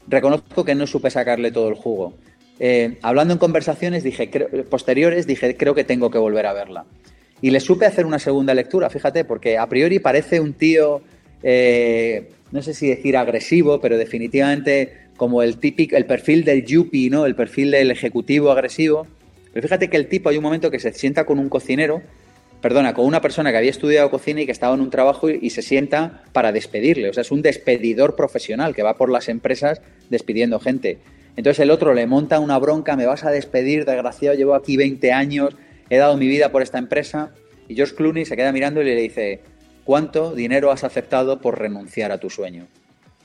reconozco 0.08 0.64
que 0.64 0.76
no 0.76 0.88
supe 0.88 1.10
sacarle 1.10 1.52
todo 1.52 1.70
el 1.70 1.76
jugo. 1.76 2.14
Eh, 2.60 3.00
hablando 3.02 3.34
en 3.34 3.40
conversaciones 3.40 4.04
dije, 4.04 4.30
posteriores, 4.70 5.26
dije, 5.26 5.56
creo 5.56 5.74
que 5.74 5.84
tengo 5.84 6.12
que 6.12 6.18
volver 6.18 6.46
a 6.46 6.54
verla. 6.54 6.86
Y 7.42 7.52
le 7.52 7.62
supe 7.62 7.86
hacer 7.86 8.06
una 8.06 8.20
segunda 8.20 8.54
lectura, 8.54 8.90
fíjate, 8.90 9.24
porque 9.24 9.58
a 9.58 9.68
priori 9.68 10.00
parece 10.00 10.40
un 10.42 10.54
tío, 10.54 11.02
eh, 11.44 12.30
no 12.52 12.62
sé 12.62 12.74
si 12.74 12.88
decir 12.88 13.18
agresivo, 13.18 13.80
pero 13.80 13.98
definitivamente 13.98 15.08
como 15.18 15.44
el 15.44 15.58
típico, 15.58 15.98
el 15.98 16.06
perfil 16.06 16.44
del 16.46 16.66
yuppie, 16.66 17.10
¿no? 17.10 17.26
El 17.26 17.36
perfil 17.36 17.72
del 17.72 17.92
ejecutivo 17.92 18.52
agresivo. 18.52 19.06
Pero 19.54 19.64
fíjate 19.64 19.90
que 19.90 19.98
el 19.98 20.08
tipo 20.08 20.30
hay 20.30 20.38
un 20.38 20.44
momento 20.44 20.72
que 20.72 20.80
se 20.80 20.94
sienta 20.94 21.26
con 21.26 21.40
un 21.40 21.50
cocinero, 21.50 22.02
perdona, 22.62 22.94
con 22.94 23.06
una 23.06 23.22
persona 23.22 23.52
que 23.52 23.58
había 23.58 23.70
estudiado 23.70 24.10
cocina 24.10 24.42
y 24.42 24.46
que 24.46 24.52
estaba 24.52 24.74
en 24.74 24.82
un 24.82 24.90
trabajo 24.90 25.30
y, 25.30 25.40
y 25.42 25.50
se 25.50 25.62
sienta 25.62 26.24
para 26.32 26.52
despedirle. 26.52 27.10
O 27.10 27.14
sea, 27.14 27.22
es 27.22 27.32
un 27.32 27.42
despedidor 27.42 28.16
profesional 28.16 28.74
que 28.74 28.84
va 28.84 28.96
por 28.96 29.10
las 29.10 29.28
empresas 29.28 29.82
despidiendo 30.10 30.60
gente. 30.60 31.00
Entonces 31.36 31.60
el 31.60 31.72
otro 31.72 31.94
le 31.94 32.06
monta 32.06 32.40
una 32.40 32.58
bronca, 32.58 32.96
me 32.96 33.06
vas 33.06 33.24
a 33.24 33.32
despedir, 33.32 33.86
desgraciado, 33.86 34.36
llevo 34.36 34.56
aquí 34.56 34.78
20 34.78 35.12
años, 35.14 35.56
he 35.90 35.98
dado 35.98 36.18
mi 36.18 36.28
vida 36.28 36.52
por 36.52 36.62
esta 36.62 36.78
empresa. 36.78 37.32
Y 37.68 37.76
George 37.76 37.96
Clooney 37.96 38.26
se 38.26 38.36
queda 38.36 38.52
mirando 38.52 38.82
y 38.82 38.86
le 38.86 38.96
dice, 38.96 39.40
¿cuánto 39.90 40.36
dinero 40.36 40.70
has 40.70 40.84
aceptado 40.84 41.42
por 41.42 41.58
renunciar 41.58 42.12
a 42.12 42.20
tu 42.20 42.30
sueño? 42.30 42.68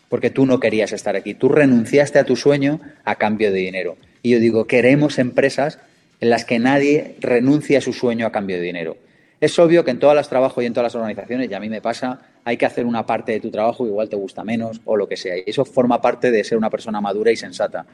Porque 0.08 0.30
tú 0.30 0.46
no 0.46 0.60
querías 0.60 0.92
estar 0.92 1.14
aquí, 1.14 1.34
tú 1.34 1.50
renunciaste 1.50 2.18
a 2.18 2.24
tu 2.24 2.36
sueño 2.36 2.80
a 3.04 3.16
cambio 3.16 3.52
de 3.52 3.58
dinero. 3.58 3.98
Y 4.22 4.30
yo 4.30 4.40
digo, 4.40 4.66
queremos 4.66 5.18
empresas 5.18 5.78
en 6.22 6.30
las 6.30 6.46
que 6.46 6.58
nadie 6.58 7.16
renuncie 7.20 7.76
a 7.76 7.82
su 7.82 7.92
sueño 7.92 8.26
a 8.26 8.32
cambio 8.32 8.56
de 8.56 8.62
dinero. 8.62 8.96
Es 9.42 9.58
obvio 9.58 9.84
que 9.84 9.90
en 9.90 9.98
todas 9.98 10.16
las 10.16 10.30
trabajos 10.30 10.64
y 10.64 10.66
en 10.66 10.72
todas 10.72 10.84
las 10.84 10.94
organizaciones, 10.94 11.50
y 11.50 11.52
a 11.52 11.60
mí 11.60 11.68
me 11.68 11.82
pasa, 11.82 12.22
hay 12.44 12.56
que 12.56 12.64
hacer 12.64 12.86
una 12.86 13.04
parte 13.04 13.32
de 13.32 13.40
tu 13.40 13.50
trabajo 13.50 13.86
igual 13.86 14.08
te 14.08 14.16
gusta 14.16 14.42
menos 14.42 14.80
o 14.86 14.96
lo 14.96 15.06
que 15.06 15.18
sea. 15.18 15.36
Y 15.36 15.42
eso 15.44 15.66
forma 15.66 16.00
parte 16.00 16.30
de 16.30 16.44
ser 16.44 16.56
una 16.56 16.70
persona 16.70 16.98
madura 16.98 17.30
y 17.30 17.36
sensata. 17.36 17.84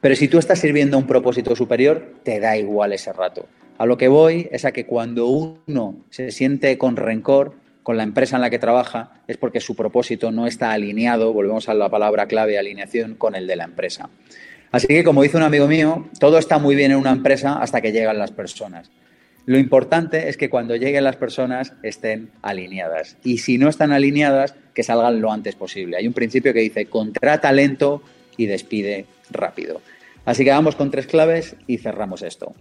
Pero 0.00 0.16
si 0.16 0.26
tú 0.26 0.38
estás 0.38 0.58
sirviendo 0.58 0.96
a 0.96 1.00
un 1.00 1.06
propósito 1.06 1.54
superior, 1.54 2.14
te 2.22 2.40
da 2.40 2.56
igual 2.56 2.94
ese 2.94 3.12
rato. 3.12 3.44
A 3.76 3.84
lo 3.84 3.98
que 3.98 4.08
voy 4.08 4.48
es 4.52 4.64
a 4.64 4.72
que 4.72 4.86
cuando 4.86 5.26
uno 5.26 5.96
se 6.08 6.30
siente 6.30 6.78
con 6.78 6.96
rencor 6.96 7.60
con 7.82 7.96
la 7.96 8.02
empresa 8.02 8.36
en 8.36 8.42
la 8.42 8.50
que 8.50 8.58
trabaja, 8.58 9.22
es 9.26 9.36
porque 9.36 9.60
su 9.60 9.74
propósito 9.74 10.30
no 10.30 10.46
está 10.46 10.72
alineado, 10.72 11.32
volvemos 11.32 11.68
a 11.68 11.74
la 11.74 11.88
palabra 11.88 12.26
clave, 12.26 12.58
alineación, 12.58 13.14
con 13.14 13.34
el 13.34 13.46
de 13.46 13.56
la 13.56 13.64
empresa. 13.64 14.10
Así 14.70 14.86
que, 14.86 15.02
como 15.02 15.22
dice 15.22 15.36
un 15.36 15.42
amigo 15.42 15.66
mío, 15.66 16.08
todo 16.18 16.38
está 16.38 16.58
muy 16.58 16.76
bien 16.76 16.92
en 16.92 16.98
una 16.98 17.10
empresa 17.10 17.58
hasta 17.60 17.80
que 17.80 17.92
llegan 17.92 18.18
las 18.18 18.30
personas. 18.30 18.90
Lo 19.46 19.58
importante 19.58 20.28
es 20.28 20.36
que 20.36 20.50
cuando 20.50 20.76
lleguen 20.76 21.04
las 21.04 21.16
personas 21.16 21.72
estén 21.82 22.30
alineadas. 22.42 23.16
Y 23.24 23.38
si 23.38 23.58
no 23.58 23.68
están 23.68 23.90
alineadas, 23.90 24.54
que 24.74 24.82
salgan 24.82 25.20
lo 25.20 25.32
antes 25.32 25.56
posible. 25.56 25.96
Hay 25.96 26.06
un 26.06 26.12
principio 26.12 26.52
que 26.52 26.60
dice, 26.60 26.86
contrata 26.86 27.50
lento 27.50 28.02
y 28.36 28.46
despide 28.46 29.06
rápido. 29.30 29.80
Así 30.24 30.44
que 30.44 30.50
vamos 30.50 30.76
con 30.76 30.90
tres 30.90 31.06
claves 31.06 31.56
y 31.66 31.78
cerramos 31.78 32.22
esto. 32.22 32.54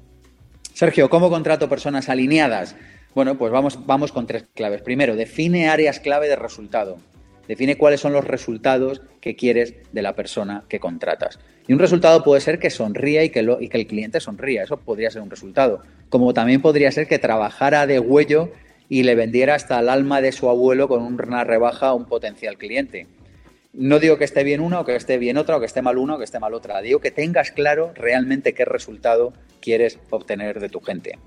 Sergio, 0.73 1.09
¿cómo 1.09 1.29
contrato 1.29 1.69
personas 1.69 2.09
alineadas? 2.09 2.75
Bueno, 3.15 3.37
pues 3.37 3.51
vamos, 3.51 3.85
vamos 3.85 4.11
con 4.11 4.27
tres 4.27 4.45
claves. 4.53 4.81
Primero, 4.81 5.15
define 5.15 5.69
áreas 5.69 5.99
clave 5.99 6.27
de 6.27 6.35
resultado. 6.35 6.97
Define 7.49 7.77
cuáles 7.77 7.99
son 7.99 8.13
los 8.13 8.25
resultados 8.25 9.01
que 9.21 9.35
quieres 9.35 9.73
de 9.91 10.03
la 10.03 10.13
persona 10.13 10.65
que 10.69 10.79
contratas. 10.79 11.39
Y 11.67 11.73
un 11.73 11.79
resultado 11.79 12.23
puede 12.23 12.41
ser 12.41 12.59
que 12.59 12.69
sonría 12.69 13.23
y 13.23 13.31
que, 13.31 13.39
el 13.39 13.87
cliente 13.87 14.19
sonría. 14.19 14.63
Eso 14.63 14.77
podría 14.77 15.09
ser 15.09 15.23
un 15.23 15.31
resultado. 15.31 15.81
Como 16.09 16.33
también 16.35 16.61
podría 16.61 16.91
ser 16.91 17.07
que 17.07 17.17
trabajara 17.17 17.87
de 17.87 17.99
huello 17.99 18.51
y 18.87 19.01
le 19.01 19.15
vendiera 19.15 19.55
hasta 19.55 19.79
el 19.79 19.89
alma 19.89 20.21
de 20.21 20.31
su 20.31 20.47
abuelo 20.47 20.87
con 20.87 21.01
una 21.01 21.43
rebaja 21.43 21.87
a 21.87 21.93
un 21.95 22.05
potencial 22.05 22.59
cliente. 22.59 23.07
No 23.73 23.97
digo 23.97 24.19
que 24.19 24.25
esté 24.25 24.43
bien 24.43 24.61
una 24.61 24.81
o 24.81 24.85
que 24.85 24.95
esté 24.95 25.17
bien 25.17 25.37
otra 25.37 25.57
o 25.57 25.59
que 25.59 25.65
esté 25.65 25.81
mal 25.81 25.97
una 25.97 26.15
o 26.15 26.17
que 26.19 26.25
esté 26.25 26.39
mal 26.39 26.53
otra. 26.53 26.81
Digo 26.81 26.99
que 26.99 27.09
tengas 27.09 27.49
claro 27.49 27.93
realmente 27.95 28.53
qué 28.53 28.65
resultado 28.65 29.33
quieres 29.59 29.97
obtener 30.11 30.59
de 30.59 30.69
tu 30.69 30.81
gente. 30.81 31.17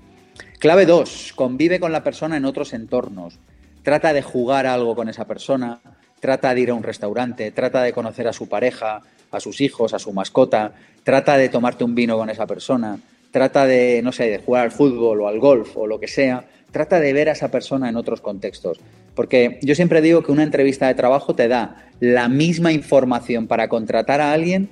Clave 0.63 0.85
2. 0.85 1.33
Convive 1.35 1.81
con 1.81 1.91
la 1.91 2.05
persona 2.05 2.37
en 2.37 2.45
otros 2.45 2.71
entornos. 2.71 3.37
Trata 3.83 4.13
de 4.13 4.21
jugar 4.21 4.65
algo 4.65 4.95
con 4.95 5.09
esa 5.09 5.27
persona, 5.27 5.81
trata 6.21 6.55
de 6.55 6.61
ir 6.61 6.69
a 6.69 6.73
un 6.73 6.83
restaurante, 6.83 7.51
trata 7.51 7.83
de 7.83 7.91
conocer 7.91 8.29
a 8.29 8.31
su 8.31 8.47
pareja, 8.47 9.01
a 9.29 9.41
sus 9.41 9.59
hijos, 9.59 9.93
a 9.93 9.99
su 9.99 10.13
mascota, 10.13 10.71
trata 11.03 11.35
de 11.35 11.49
tomarte 11.49 11.83
un 11.83 11.95
vino 11.95 12.17
con 12.17 12.29
esa 12.29 12.47
persona, 12.47 12.97
trata 13.31 13.65
de, 13.65 13.99
no 14.05 14.13
sé, 14.13 14.29
de 14.29 14.37
jugar 14.37 14.63
al 14.63 14.71
fútbol 14.71 15.19
o 15.19 15.27
al 15.27 15.37
golf 15.37 15.75
o 15.75 15.85
lo 15.85 15.99
que 15.99 16.07
sea, 16.07 16.45
trata 16.71 17.01
de 17.01 17.11
ver 17.11 17.27
a 17.27 17.33
esa 17.33 17.51
persona 17.51 17.89
en 17.89 17.97
otros 17.97 18.21
contextos. 18.21 18.79
Porque 19.15 19.59
yo 19.63 19.75
siempre 19.75 20.01
digo 20.01 20.23
que 20.23 20.31
una 20.31 20.43
entrevista 20.43 20.87
de 20.87 20.95
trabajo 20.95 21.35
te 21.35 21.49
da 21.49 21.89
la 21.99 22.29
misma 22.29 22.71
información 22.71 23.47
para 23.47 23.67
contratar 23.67 24.21
a 24.21 24.31
alguien 24.31 24.69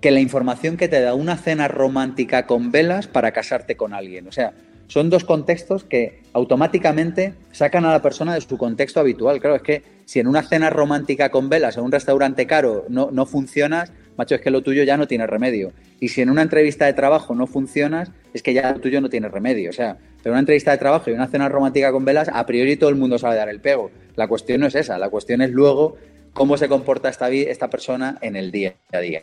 que 0.00 0.10
la 0.10 0.20
información 0.20 0.78
que 0.78 0.88
te 0.88 1.02
da 1.02 1.12
una 1.12 1.36
cena 1.36 1.68
romántica 1.68 2.46
con 2.46 2.70
velas 2.70 3.06
para 3.06 3.32
casarte 3.32 3.76
con 3.76 3.92
alguien. 3.92 4.28
O 4.28 4.32
sea, 4.32 4.54
son 4.86 5.10
dos 5.10 5.24
contextos 5.24 5.84
que 5.84 6.22
automáticamente 6.32 7.34
sacan 7.52 7.84
a 7.84 7.92
la 7.92 8.02
persona 8.02 8.34
de 8.34 8.40
su 8.40 8.58
contexto 8.58 9.00
habitual. 9.00 9.40
Claro, 9.40 9.56
es 9.56 9.62
que 9.62 9.82
si 10.04 10.20
en 10.20 10.26
una 10.26 10.42
cena 10.42 10.70
romántica 10.70 11.30
con 11.30 11.48
velas 11.48 11.76
en 11.76 11.84
un 11.84 11.92
restaurante 11.92 12.46
caro 12.46 12.84
no, 12.88 13.10
no 13.10 13.26
funcionas, 13.26 13.92
macho, 14.16 14.34
es 14.34 14.40
que 14.40 14.50
lo 14.50 14.62
tuyo 14.62 14.82
ya 14.84 14.96
no 14.96 15.06
tiene 15.06 15.26
remedio. 15.26 15.72
Y 16.00 16.08
si 16.08 16.20
en 16.20 16.30
una 16.30 16.42
entrevista 16.42 16.86
de 16.86 16.92
trabajo 16.92 17.34
no 17.34 17.46
funcionas, 17.46 18.10
es 18.32 18.42
que 18.42 18.52
ya 18.52 18.72
lo 18.72 18.80
tuyo 18.80 19.00
no 19.00 19.08
tiene 19.08 19.28
remedio. 19.28 19.70
O 19.70 19.72
sea, 19.72 19.96
pero 20.22 20.32
una 20.32 20.40
entrevista 20.40 20.70
de 20.70 20.78
trabajo 20.78 21.10
y 21.10 21.14
una 21.14 21.28
cena 21.28 21.48
romántica 21.48 21.92
con 21.92 22.04
velas, 22.04 22.28
a 22.32 22.44
priori 22.46 22.76
todo 22.76 22.90
el 22.90 22.96
mundo 22.96 23.18
sabe 23.18 23.36
dar 23.36 23.48
el 23.48 23.60
pego. 23.60 23.90
La 24.16 24.28
cuestión 24.28 24.60
no 24.60 24.66
es 24.66 24.74
esa, 24.74 24.98
la 24.98 25.08
cuestión 25.08 25.40
es 25.42 25.50
luego 25.50 25.96
cómo 26.32 26.56
se 26.56 26.68
comporta 26.68 27.08
esta, 27.08 27.30
esta 27.30 27.70
persona 27.70 28.18
en 28.20 28.36
el 28.36 28.50
día 28.50 28.74
a 28.92 28.98
día. 28.98 29.22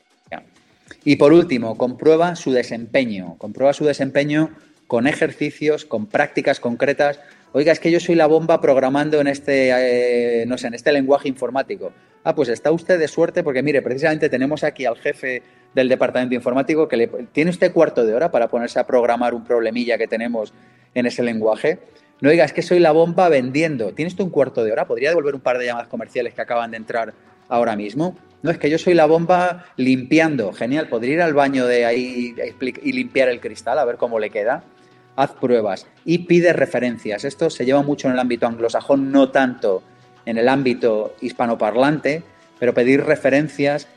Y 1.03 1.15
por 1.15 1.33
último, 1.33 1.77
comprueba 1.77 2.35
su 2.35 2.51
desempeño. 2.51 3.35
Comprueba 3.37 3.73
su 3.73 3.85
desempeño 3.85 4.51
con 4.91 5.07
ejercicios, 5.07 5.85
con 5.85 6.05
prácticas 6.05 6.59
concretas. 6.59 7.21
Oiga, 7.53 7.71
es 7.71 7.79
que 7.79 7.91
yo 7.91 8.01
soy 8.01 8.15
la 8.15 8.27
bomba 8.27 8.59
programando 8.59 9.21
en 9.21 9.27
este, 9.27 10.41
eh, 10.41 10.45
no 10.45 10.57
sé, 10.57 10.67
en 10.67 10.73
este 10.73 10.91
lenguaje 10.91 11.29
informático. 11.29 11.93
Ah, 12.25 12.35
pues 12.35 12.49
está 12.49 12.73
usted 12.73 12.99
de 12.99 13.07
suerte 13.07 13.41
porque, 13.41 13.63
mire, 13.63 13.81
precisamente 13.81 14.27
tenemos 14.27 14.65
aquí 14.65 14.83
al 14.83 14.97
jefe 14.97 15.43
del 15.73 15.87
departamento 15.87 16.35
informático 16.35 16.89
que 16.89 16.97
le, 16.97 17.07
tiene 17.07 17.51
usted 17.51 17.71
cuarto 17.71 18.05
de 18.05 18.13
hora 18.13 18.31
para 18.31 18.49
ponerse 18.49 18.81
a 18.81 18.85
programar 18.85 19.33
un 19.33 19.45
problemilla 19.45 19.97
que 19.97 20.09
tenemos 20.09 20.53
en 20.93 21.05
ese 21.05 21.23
lenguaje. 21.23 21.79
No 22.19 22.29
diga, 22.29 22.43
es 22.43 22.51
que 22.51 22.61
soy 22.61 22.79
la 22.79 22.91
bomba 22.91 23.29
vendiendo. 23.29 23.93
¿Tienes 23.93 24.17
tú 24.17 24.25
un 24.25 24.29
cuarto 24.29 24.61
de 24.65 24.73
hora? 24.73 24.87
¿Podría 24.87 25.07
devolver 25.07 25.35
un 25.35 25.41
par 25.41 25.57
de 25.57 25.67
llamadas 25.67 25.87
comerciales 25.87 26.33
que 26.33 26.41
acaban 26.41 26.71
de 26.71 26.75
entrar 26.75 27.13
ahora 27.47 27.77
mismo? 27.77 28.17
No, 28.41 28.51
es 28.51 28.57
que 28.57 28.69
yo 28.69 28.77
soy 28.77 28.93
la 28.93 29.05
bomba 29.05 29.67
limpiando. 29.77 30.51
Genial, 30.51 30.89
podría 30.89 31.13
ir 31.13 31.21
al 31.21 31.33
baño 31.33 31.65
de 31.65 31.85
ahí 31.85 32.35
y 32.83 32.91
limpiar 32.91 33.29
el 33.29 33.39
cristal 33.39 33.79
a 33.79 33.85
ver 33.85 33.95
cómo 33.95 34.19
le 34.19 34.29
queda. 34.29 34.65
Haz 35.15 35.31
pruebas 35.33 35.87
y 36.05 36.19
pide 36.19 36.53
referencias. 36.53 37.25
Esto 37.25 37.49
se 37.49 37.65
lleva 37.65 37.81
mucho 37.81 38.07
en 38.07 38.13
el 38.13 38.19
ámbito 38.19 38.47
anglosajón, 38.47 39.11
no 39.11 39.29
tanto 39.29 39.83
en 40.25 40.37
el 40.37 40.47
ámbito 40.47 41.15
hispanoparlante, 41.21 42.23
pero 42.59 42.73
pedir 42.73 43.03
referencias 43.03 43.87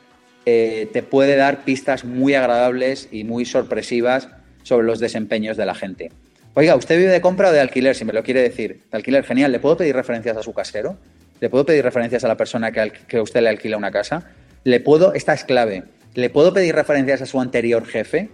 eh, 0.45 0.89
te 0.91 1.03
puede 1.03 1.35
dar 1.35 1.63
pistas 1.63 2.03
muy 2.03 2.35
agradables 2.35 3.09
y 3.11 3.23
muy 3.23 3.45
sorpresivas 3.45 4.29
sobre 4.63 4.85
los 4.85 4.99
desempeños 4.99 5.57
de 5.57 5.65
la 5.65 5.75
gente. 5.75 6.11
Oiga, 6.53 6.75
¿usted 6.75 6.97
vive 6.97 7.11
de 7.11 7.21
compra 7.21 7.49
o 7.49 7.51
de 7.51 7.59
alquiler? 7.59 7.95
Si 7.95 8.05
me 8.05 8.13
lo 8.13 8.23
quiere 8.23 8.41
decir. 8.41 8.81
De 8.91 8.97
alquiler, 8.97 9.23
genial. 9.23 9.51
¿Le 9.51 9.59
puedo 9.59 9.77
pedir 9.77 9.95
referencias 9.95 10.37
a 10.37 10.43
su 10.43 10.53
casero? 10.53 10.97
¿Le 11.39 11.49
puedo 11.49 11.65
pedir 11.65 11.83
referencias 11.83 12.23
a 12.23 12.27
la 12.27 12.37
persona 12.37 12.71
que, 12.71 12.93
que 13.07 13.19
usted 13.19 13.41
le 13.41 13.49
alquila 13.49 13.77
una 13.77 13.91
casa? 13.91 14.31
¿Le 14.63 14.79
puedo, 14.79 15.13
esta 15.13 15.33
es 15.33 15.43
clave, 15.43 15.83
¿le 16.15 16.29
puedo 16.31 16.51
pedir 16.51 16.73
referencias 16.73 17.21
a 17.21 17.27
su 17.27 17.39
anterior 17.39 17.85
jefe? 17.85 18.29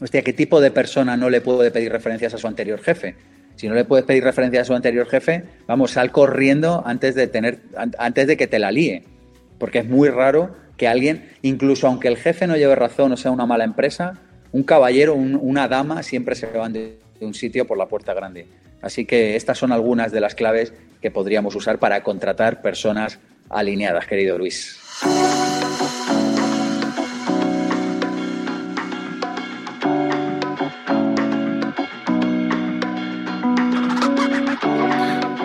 Hostia, 0.00 0.22
¿qué 0.22 0.32
tipo 0.32 0.60
de 0.60 0.70
persona 0.70 1.16
no 1.16 1.30
le 1.30 1.40
puede 1.40 1.70
pedir 1.70 1.92
referencias 1.92 2.34
a 2.34 2.38
su 2.38 2.46
anterior 2.46 2.80
jefe? 2.80 3.16
Si 3.56 3.68
no 3.68 3.74
le 3.74 3.84
puedes 3.84 4.06
pedir 4.06 4.24
referencias 4.24 4.62
a 4.62 4.64
su 4.64 4.74
anterior 4.74 5.06
jefe, 5.06 5.44
vamos, 5.66 5.92
sal 5.92 6.10
corriendo 6.10 6.82
antes 6.86 7.14
de, 7.14 7.26
tener, 7.26 7.60
antes 7.98 8.26
de 8.26 8.36
que 8.36 8.46
te 8.46 8.58
la 8.58 8.72
líe. 8.72 9.04
Porque 9.58 9.80
es 9.80 9.86
muy 9.86 10.08
raro 10.08 10.56
que 10.78 10.88
alguien, 10.88 11.28
incluso 11.42 11.86
aunque 11.86 12.08
el 12.08 12.16
jefe 12.16 12.46
no 12.46 12.56
lleve 12.56 12.74
razón 12.74 13.12
o 13.12 13.16
sea 13.16 13.30
una 13.30 13.44
mala 13.44 13.64
empresa, 13.64 14.18
un 14.52 14.62
caballero, 14.62 15.14
una 15.14 15.68
dama 15.68 16.02
siempre 16.02 16.34
se 16.34 16.46
van 16.46 16.72
de 16.72 16.98
de 17.20 17.26
un 17.26 17.34
sitio 17.34 17.66
por 17.66 17.78
la 17.78 17.86
puerta 17.86 18.14
grande. 18.14 18.48
Así 18.82 19.04
que 19.04 19.36
estas 19.36 19.58
son 19.58 19.72
algunas 19.72 20.10
de 20.10 20.20
las 20.20 20.34
claves 20.34 20.72
que 21.00 21.10
podríamos 21.10 21.54
usar 21.54 21.78
para 21.78 22.02
contratar 22.02 22.62
personas 22.62 23.20
alineadas, 23.50 24.06
querido 24.06 24.38
Luis. 24.38 24.78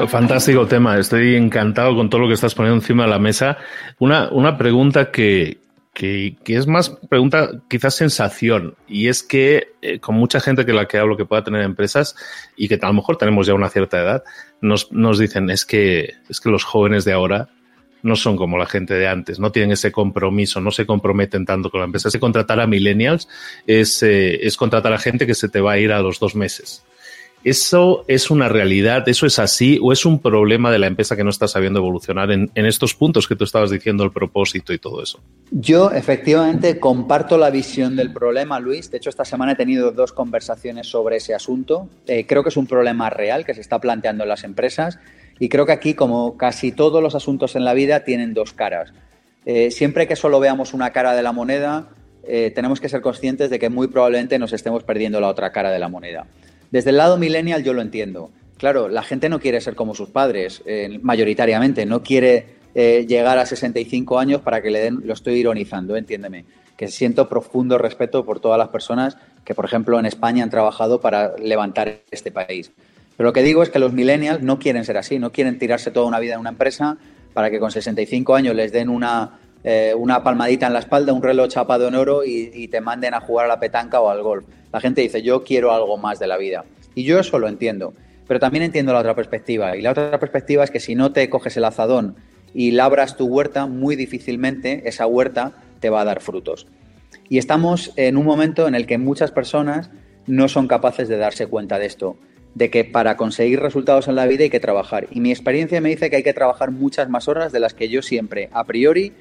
Fantástico 0.08 0.68
tema, 0.68 0.98
estoy 0.98 1.36
encantado 1.36 1.96
con 1.96 2.10
todo 2.10 2.22
lo 2.22 2.28
que 2.28 2.34
estás 2.34 2.56
poniendo 2.56 2.82
encima 2.82 3.04
de 3.04 3.10
la 3.10 3.20
mesa. 3.20 3.58
Una, 4.00 4.30
una 4.30 4.58
pregunta 4.58 5.12
que, 5.12 5.60
que, 5.94 6.36
es 6.48 6.68
más 6.68 6.90
pregunta, 6.90 7.52
quizás 7.70 7.96
sensación, 7.96 8.76
y 8.88 9.08
es 9.08 9.24
que 9.24 9.70
eh, 9.82 10.00
con 10.00 10.16
mucha 10.16 10.40
gente 10.40 10.66
que 10.66 10.74
la 10.74 10.88
que 10.88 10.98
hablo 10.98 11.16
que 11.16 11.26
pueda 11.26 11.44
tener 11.44 11.62
empresas 11.62 12.16
y 12.56 12.68
que 12.68 12.76
a 12.82 12.88
lo 12.88 12.94
mejor 12.94 13.18
tenemos 13.18 13.48
ya 13.48 13.54
una 13.54 13.70
cierta 13.70 14.02
edad, 14.02 14.24
nos, 14.62 14.92
nos 14.92 15.18
dicen 15.18 15.50
es 15.50 15.66
que, 15.66 16.16
es 16.30 16.42
que 16.42 16.50
los 16.50 16.64
jóvenes 16.64 17.06
de 17.06 17.14
ahora 17.14 17.50
no 18.04 18.16
son 18.16 18.38
como 18.38 18.58
la 18.58 18.68
gente 18.68 18.94
de 18.94 19.08
antes, 19.08 19.40
no 19.40 19.52
tienen 19.52 19.72
ese 19.72 19.92
compromiso, 19.92 20.62
no 20.62 20.70
se 20.70 20.86
comprometen 20.86 21.46
tanto 21.46 21.72
con 21.72 21.80
la 21.80 21.86
empresa. 21.86 22.10
Ese 22.10 22.20
contratar 22.20 22.60
a 22.60 22.68
millennials 22.68 23.28
es, 23.66 24.04
eh, 24.04 24.46
es 24.46 24.58
contratar 24.58 24.94
a 24.94 25.00
gente 25.00 25.26
que 25.26 25.34
se 25.34 25.50
te 25.50 25.60
va 25.60 25.72
a 25.72 25.80
ir 25.80 25.92
a 25.92 26.02
los 26.02 26.20
dos 26.20 26.36
meses. 26.36 26.86
¿Eso 27.46 28.06
es 28.08 28.32
una 28.32 28.50
realidad? 28.50 29.08
¿Eso 29.08 29.28
es 29.28 29.38
así? 29.38 29.78
¿O 29.80 29.94
es 29.94 30.04
un 30.04 30.18
problema 30.18 30.72
de 30.72 30.80
la 30.80 30.88
empresa 30.88 31.16
que 31.16 31.24
no 31.24 31.30
está 31.30 31.48
sabiendo 31.48 31.78
evolucionar 31.78 32.32
en, 32.32 32.50
estos 32.56 32.96
puntos 32.96 33.28
que 33.28 33.36
tú 33.36 33.44
estabas 33.44 33.70
diciendo, 33.70 34.04
el 34.04 34.12
propósito 34.12 34.74
y 34.74 34.80
todo 34.80 35.04
eso? 35.04 35.20
Yo 35.52 35.92
efectivamente 35.92 36.80
comparto 36.80 37.38
la 37.38 37.52
visión 37.52 37.96
del 37.96 38.12
problema, 38.12 38.60
Luis. 38.60 38.90
De 38.90 38.98
hecho, 38.98 39.12
esta 39.12 39.26
semana 39.26 39.52
he 39.52 39.56
tenido 39.56 39.92
dos 39.92 40.12
conversaciones 40.12 40.88
sobre 40.88 41.18
ese 41.18 41.36
asunto. 41.36 41.88
Eh, 42.08 42.26
creo 42.26 42.42
que 42.42 42.50
es 42.50 42.58
un 42.58 42.66
problema 42.66 43.12
real 43.12 43.46
que 43.46 43.54
se 43.54 43.62
está 43.62 43.80
planteando 43.80 44.24
en 44.24 44.30
las 44.30 44.44
empresas 44.44 44.98
y 45.40 45.48
creo 45.48 45.68
que 45.68 45.72
aquí, 45.72 45.94
como 45.94 46.38
casi 46.38 46.72
todos 46.72 47.04
los 47.04 47.14
asuntos 47.14 47.56
en 47.56 47.64
la 47.64 47.76
vida, 47.76 48.04
tienen 48.04 48.34
dos 48.34 48.54
caras. 48.54 48.92
Eh, 49.46 49.70
siempre 49.70 50.08
que 50.08 50.16
solo 50.16 50.40
veamos 50.40 50.74
una 50.74 50.90
cara 50.90 51.14
de 51.14 51.22
la 51.22 51.32
moneda, 51.32 51.90
eh, 52.28 52.52
tenemos 52.56 52.80
que 52.80 52.90
ser 52.90 53.02
conscientes 53.02 53.52
de 53.52 53.60
que 53.60 53.70
muy 53.70 53.88
probablemente 53.88 54.40
nos 54.40 54.52
estemos 54.52 54.84
perdiendo 54.84 55.22
la 55.22 55.28
otra 55.28 55.52
cara 55.52 55.70
de 55.70 55.78
la 55.78 55.90
moneda. 55.90 56.26
Desde 56.76 56.90
el 56.90 56.98
lado 56.98 57.16
millennial 57.16 57.64
yo 57.64 57.72
lo 57.72 57.82
entiendo. 57.82 58.32
Claro, 58.58 58.90
la 58.90 59.02
gente 59.02 59.30
no 59.30 59.40
quiere 59.40 59.62
ser 59.62 59.76
como 59.76 59.96
sus 59.96 60.10
padres, 60.10 60.62
eh, 60.66 61.00
mayoritariamente, 61.02 61.86
no 61.86 62.04
quiere 62.04 62.48
eh, 62.76 63.06
llegar 63.08 63.38
a 63.38 63.46
65 63.46 64.20
años 64.20 64.42
para 64.42 64.62
que 64.62 64.72
le 64.72 64.80
den, 64.80 65.00
lo 65.06 65.14
estoy 65.14 65.36
ironizando, 65.36 65.96
entiéndeme, 65.96 66.44
que 66.76 66.90
siento 66.90 67.30
profundo 67.30 67.78
respeto 67.78 68.26
por 68.26 68.42
todas 68.42 68.58
las 68.58 68.68
personas 68.68 69.16
que, 69.46 69.56
por 69.56 69.64
ejemplo, 69.64 69.98
en 69.98 70.06
España 70.06 70.44
han 70.44 70.50
trabajado 70.50 71.00
para 71.00 71.38
levantar 71.38 72.02
este 72.12 72.30
país. 72.30 72.74
Pero 73.16 73.30
lo 73.30 73.32
que 73.32 73.42
digo 73.42 73.64
es 73.64 73.70
que 73.70 73.80
los 73.80 73.94
millennials 73.94 74.42
no 74.42 74.60
quieren 74.60 74.84
ser 74.84 74.98
así, 74.98 75.18
no 75.18 75.32
quieren 75.32 75.58
tirarse 75.58 75.92
toda 75.92 76.08
una 76.08 76.20
vida 76.20 76.34
en 76.34 76.42
una 76.42 76.50
empresa 76.50 76.98
para 77.34 77.50
que 77.50 77.62
con 77.62 77.72
65 77.72 78.36
años 78.36 78.54
les 78.54 78.74
den 78.74 78.90
una, 78.90 79.40
eh, 79.68 79.96
una 79.98 80.22
palmadita 80.22 80.68
en 80.68 80.74
la 80.74 80.80
espalda, 80.80 81.12
un 81.12 81.24
reloj 81.24 81.48
chapado 81.48 81.88
en 81.88 81.96
oro 81.96 82.24
y, 82.24 82.68
te 82.68 82.82
manden 82.82 83.16
a 83.16 83.20
jugar 83.20 83.46
a 83.46 83.48
la 83.48 83.60
petanca 83.60 84.00
o 84.00 84.12
al 84.12 84.22
golf. 84.22 84.46
La 84.72 84.80
gente 84.80 85.02
dice, 85.02 85.24
yo 85.24 85.44
quiero 85.44 85.74
algo 85.74 85.98
más 85.98 86.20
de 86.20 86.28
la 86.28 86.38
vida. 86.38 86.66
Y 86.94 87.04
yo 87.04 87.20
eso 87.20 87.40
lo 87.40 87.48
entiendo. 87.48 87.96
Pero 88.28 88.40
también 88.40 88.64
entiendo 88.64 88.94
la 88.94 89.00
otra 89.00 89.16
perspectiva. 89.16 89.76
Y 89.76 89.82
la 89.82 89.90
otra 89.90 90.20
perspectiva 90.20 90.64
es 90.64 90.70
que 90.70 90.80
si 90.80 90.94
no 90.94 91.14
te 91.14 91.32
coges 91.32 91.58
el 91.58 91.64
azadón 91.64 92.16
y 92.54 92.72
labras 92.72 93.18
tu 93.18 93.26
huerta, 93.26 93.66
muy 93.66 93.96
difícilmente 93.96 94.88
esa 94.88 95.08
huerta 95.08 95.54
te 95.80 95.90
va 95.90 96.02
a 96.02 96.06
dar 96.06 96.22
frutos. 96.22 96.68
Y 97.28 97.40
estamos 97.40 97.92
en 97.96 98.18
un 98.18 98.26
momento 98.26 98.68
en 98.68 98.76
el 98.76 98.86
que 98.86 99.00
muchas 99.00 99.32
personas 99.32 99.90
no 100.28 100.48
son 100.48 100.68
capaces 100.68 101.08
de 101.08 101.18
darse 101.18 101.48
cuenta 101.48 101.80
de 101.80 101.88
esto, 101.88 102.18
de 102.54 102.70
que 102.70 102.84
para 102.84 103.18
conseguir 103.18 103.62
resultados 103.62 104.08
en 104.08 104.16
la 104.16 104.28
vida 104.28 104.44
hay 104.44 104.52
que 104.52 104.60
trabajar. 104.60 105.08
Y 105.10 105.22
mi 105.22 105.32
experiencia 105.32 105.82
me 105.82 105.90
dice 105.90 106.12
que 106.12 106.18
hay 106.18 106.24
que 106.24 106.34
trabajar 106.34 106.70
muchas 106.70 107.10
más 107.10 107.28
horas 107.28 107.52
de 107.52 107.60
las 107.60 107.74
que 107.74 107.90
yo 107.90 108.04
siempre, 108.04 108.50
a 108.54 108.64
priori, 108.66 109.14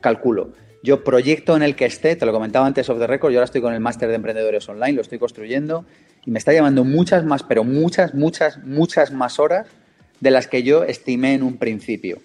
calculo. 0.00 0.52
Yo 0.82 1.02
proyecto 1.02 1.56
en 1.56 1.62
el 1.62 1.74
que 1.74 1.86
esté, 1.86 2.14
te 2.14 2.24
lo 2.24 2.32
comentaba 2.32 2.66
antes 2.66 2.88
of 2.88 2.98
the 2.98 3.06
record, 3.06 3.32
yo 3.32 3.38
ahora 3.38 3.46
estoy 3.46 3.60
con 3.60 3.74
el 3.74 3.80
máster 3.80 4.08
de 4.08 4.14
emprendedores 4.14 4.68
online, 4.68 4.92
lo 4.92 5.02
estoy 5.02 5.18
construyendo 5.18 5.84
y 6.24 6.30
me 6.30 6.38
está 6.38 6.52
llevando 6.52 6.84
muchas 6.84 7.24
más, 7.24 7.42
pero 7.42 7.64
muchas, 7.64 8.14
muchas, 8.14 8.58
muchas 8.64 9.12
más 9.12 9.38
horas 9.38 9.66
de 10.20 10.30
las 10.30 10.46
que 10.46 10.62
yo 10.62 10.84
estimé 10.84 11.34
en 11.34 11.42
un 11.42 11.56
principio. 11.56 12.18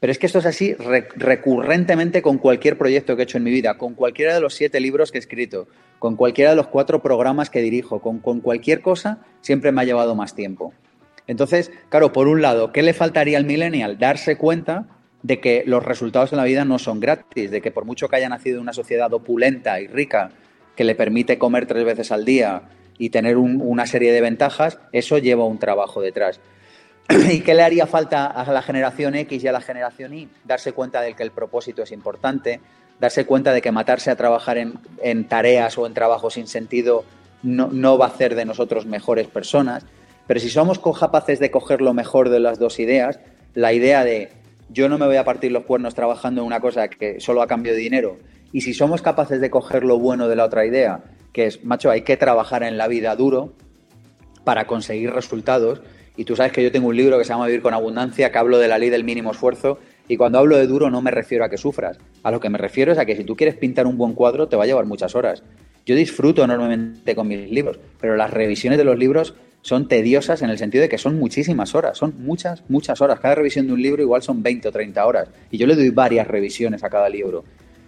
Pero 0.00 0.12
es 0.12 0.18
que 0.18 0.26
esto 0.26 0.38
es 0.38 0.46
así 0.46 0.74
recurrentemente 0.74 2.22
con 2.22 2.38
cualquier 2.38 2.78
proyecto 2.78 3.16
que 3.16 3.22
he 3.22 3.24
hecho 3.24 3.38
en 3.38 3.44
mi 3.44 3.50
vida, 3.50 3.78
con 3.78 3.94
cualquiera 3.94 4.32
de 4.32 4.40
los 4.40 4.54
siete 4.54 4.78
libros 4.78 5.10
que 5.10 5.18
he 5.18 5.20
escrito, 5.20 5.66
con 5.98 6.14
cualquiera 6.14 6.50
de 6.50 6.56
los 6.56 6.68
cuatro 6.68 7.02
programas 7.02 7.50
que 7.50 7.60
dirijo, 7.60 8.00
con, 8.00 8.20
con 8.20 8.40
cualquier 8.40 8.80
cosa, 8.80 9.24
siempre 9.40 9.72
me 9.72 9.80
ha 9.80 9.84
llevado 9.84 10.14
más 10.14 10.36
tiempo. 10.36 10.72
Entonces, 11.26 11.72
claro, 11.88 12.12
por 12.12 12.28
un 12.28 12.42
lado, 12.42 12.72
¿qué 12.72 12.82
le 12.82 12.94
faltaría 12.94 13.38
al 13.38 13.44
millennial? 13.44 13.98
Darse 13.98 14.36
cuenta 14.36 14.86
de 15.22 15.40
que 15.40 15.64
los 15.66 15.84
resultados 15.84 16.32
en 16.32 16.38
la 16.38 16.44
vida 16.44 16.64
no 16.64 16.78
son 16.78 17.00
gratis, 17.00 17.50
de 17.50 17.60
que 17.60 17.70
por 17.70 17.84
mucho 17.84 18.08
que 18.08 18.16
haya 18.16 18.28
nacido 18.28 18.56
en 18.56 18.62
una 18.62 18.72
sociedad 18.72 19.12
opulenta 19.12 19.80
y 19.80 19.86
rica 19.86 20.30
que 20.76 20.84
le 20.84 20.94
permite 20.94 21.38
comer 21.38 21.66
tres 21.66 21.84
veces 21.84 22.12
al 22.12 22.24
día 22.24 22.62
y 22.98 23.10
tener 23.10 23.36
una 23.36 23.86
serie 23.86 24.12
de 24.12 24.20
ventajas, 24.20 24.78
eso 24.92 25.18
lleva 25.18 25.44
un 25.44 25.58
trabajo 25.58 26.00
detrás. 26.00 26.40
¿Y 27.30 27.40
qué 27.40 27.54
le 27.54 27.62
haría 27.62 27.86
falta 27.86 28.26
a 28.26 28.52
la 28.52 28.62
generación 28.62 29.14
X 29.14 29.42
y 29.42 29.48
a 29.48 29.52
la 29.52 29.60
generación 29.60 30.14
Y? 30.14 30.28
Darse 30.44 30.72
cuenta 30.72 31.00
de 31.00 31.14
que 31.14 31.22
el 31.22 31.30
propósito 31.30 31.82
es 31.82 31.92
importante, 31.92 32.60
darse 33.00 33.24
cuenta 33.24 33.52
de 33.52 33.62
que 33.62 33.72
matarse 33.72 34.10
a 34.10 34.16
trabajar 34.16 34.58
en, 34.58 35.28
tareas 35.28 35.78
o 35.78 35.86
en 35.86 35.94
trabajos 35.94 36.34
sin 36.34 36.46
sentido 36.46 37.04
no, 37.42 37.68
no 37.72 37.98
va 37.98 38.06
a 38.06 38.08
hacer 38.08 38.34
de 38.34 38.44
nosotros 38.44 38.86
mejores 38.86 39.28
personas. 39.28 39.84
Pero 40.26 40.40
si 40.40 40.50
somos 40.50 40.78
capaces 40.78 41.38
de 41.38 41.50
coger 41.50 41.80
lo 41.80 41.94
mejor 41.94 42.28
de 42.28 42.40
las 42.40 42.58
dos 42.58 42.78
ideas, 42.78 43.18
la 43.54 43.72
idea 43.72 44.04
de 44.04 44.30
yo 44.70 44.88
no 44.88 44.98
me 44.98 45.06
voy 45.06 45.16
a 45.16 45.24
partir 45.24 45.52
los 45.52 45.64
cuernos 45.64 45.94
trabajando 45.94 46.40
en 46.42 46.46
una 46.46 46.60
cosa 46.60 46.88
que 46.88 47.20
solo 47.20 47.42
a 47.42 47.46
cambio 47.46 47.72
de 47.72 47.78
dinero. 47.78 48.18
Y 48.52 48.62
si 48.62 48.74
somos 48.74 49.02
capaces 49.02 49.40
de 49.40 49.50
coger 49.50 49.84
lo 49.84 49.98
bueno 49.98 50.28
de 50.28 50.36
la 50.36 50.44
otra 50.44 50.66
idea, 50.66 51.00
que 51.32 51.46
es, 51.46 51.64
macho, 51.64 51.90
hay 51.90 52.02
que 52.02 52.16
trabajar 52.16 52.62
en 52.62 52.78
la 52.78 52.88
vida 52.88 53.14
duro 53.16 53.52
para 54.44 54.66
conseguir 54.66 55.10
resultados. 55.10 55.82
Y 56.16 56.24
tú 56.24 56.34
sabes 56.34 56.52
que 56.52 56.62
yo 56.62 56.72
tengo 56.72 56.88
un 56.88 56.96
libro 56.96 57.18
que 57.18 57.24
se 57.24 57.30
llama 57.30 57.46
Vivir 57.46 57.62
con 57.62 57.74
Abundancia, 57.74 58.32
que 58.32 58.38
hablo 58.38 58.58
de 58.58 58.68
la 58.68 58.78
ley 58.78 58.90
del 58.90 59.04
mínimo 59.04 59.30
esfuerzo. 59.30 59.78
Y 60.08 60.16
cuando 60.16 60.38
hablo 60.38 60.56
de 60.56 60.66
duro 60.66 60.90
no 60.90 61.02
me 61.02 61.10
refiero 61.10 61.44
a 61.44 61.48
que 61.48 61.58
sufras. 61.58 61.98
A 62.22 62.30
lo 62.30 62.40
que 62.40 62.48
me 62.48 62.58
refiero 62.58 62.92
es 62.92 62.98
a 62.98 63.04
que 63.04 63.16
si 63.16 63.24
tú 63.24 63.36
quieres 63.36 63.56
pintar 63.56 63.86
un 63.86 63.98
buen 63.98 64.14
cuadro 64.14 64.48
te 64.48 64.56
va 64.56 64.64
a 64.64 64.66
llevar 64.66 64.86
muchas 64.86 65.14
horas. 65.14 65.42
Yo 65.84 65.94
disfruto 65.94 66.44
enormemente 66.44 67.14
con 67.14 67.28
mis 67.28 67.50
libros, 67.50 67.78
pero 68.00 68.16
las 68.16 68.30
revisiones 68.30 68.78
de 68.78 68.84
los 68.84 68.98
libros 68.98 69.34
son 69.62 69.88
tediosas 69.88 70.42
en 70.42 70.50
el 70.50 70.58
sentido 70.58 70.82
de 70.82 70.88
que 70.88 70.98
son 70.98 71.18
muchísimas 71.18 71.74
horas, 71.74 71.98
son 71.98 72.14
muchas, 72.18 72.62
muchas 72.68 73.00
horas. 73.00 73.20
Cada 73.20 73.34
revisión 73.34 73.66
de 73.66 73.72
un 73.72 73.82
libro 73.82 74.02
igual 74.02 74.22
son 74.22 74.42
20 74.42 74.68
o 74.68 74.72
30 74.72 75.06
horas. 75.06 75.28
Y 75.50 75.58
yo 75.58 75.66
le 75.66 75.74
doy 75.74 75.90
varias 75.90 76.26
revisiones 76.26 76.84
a 76.84 76.90
cada 76.90 77.08
libro. 77.08 77.44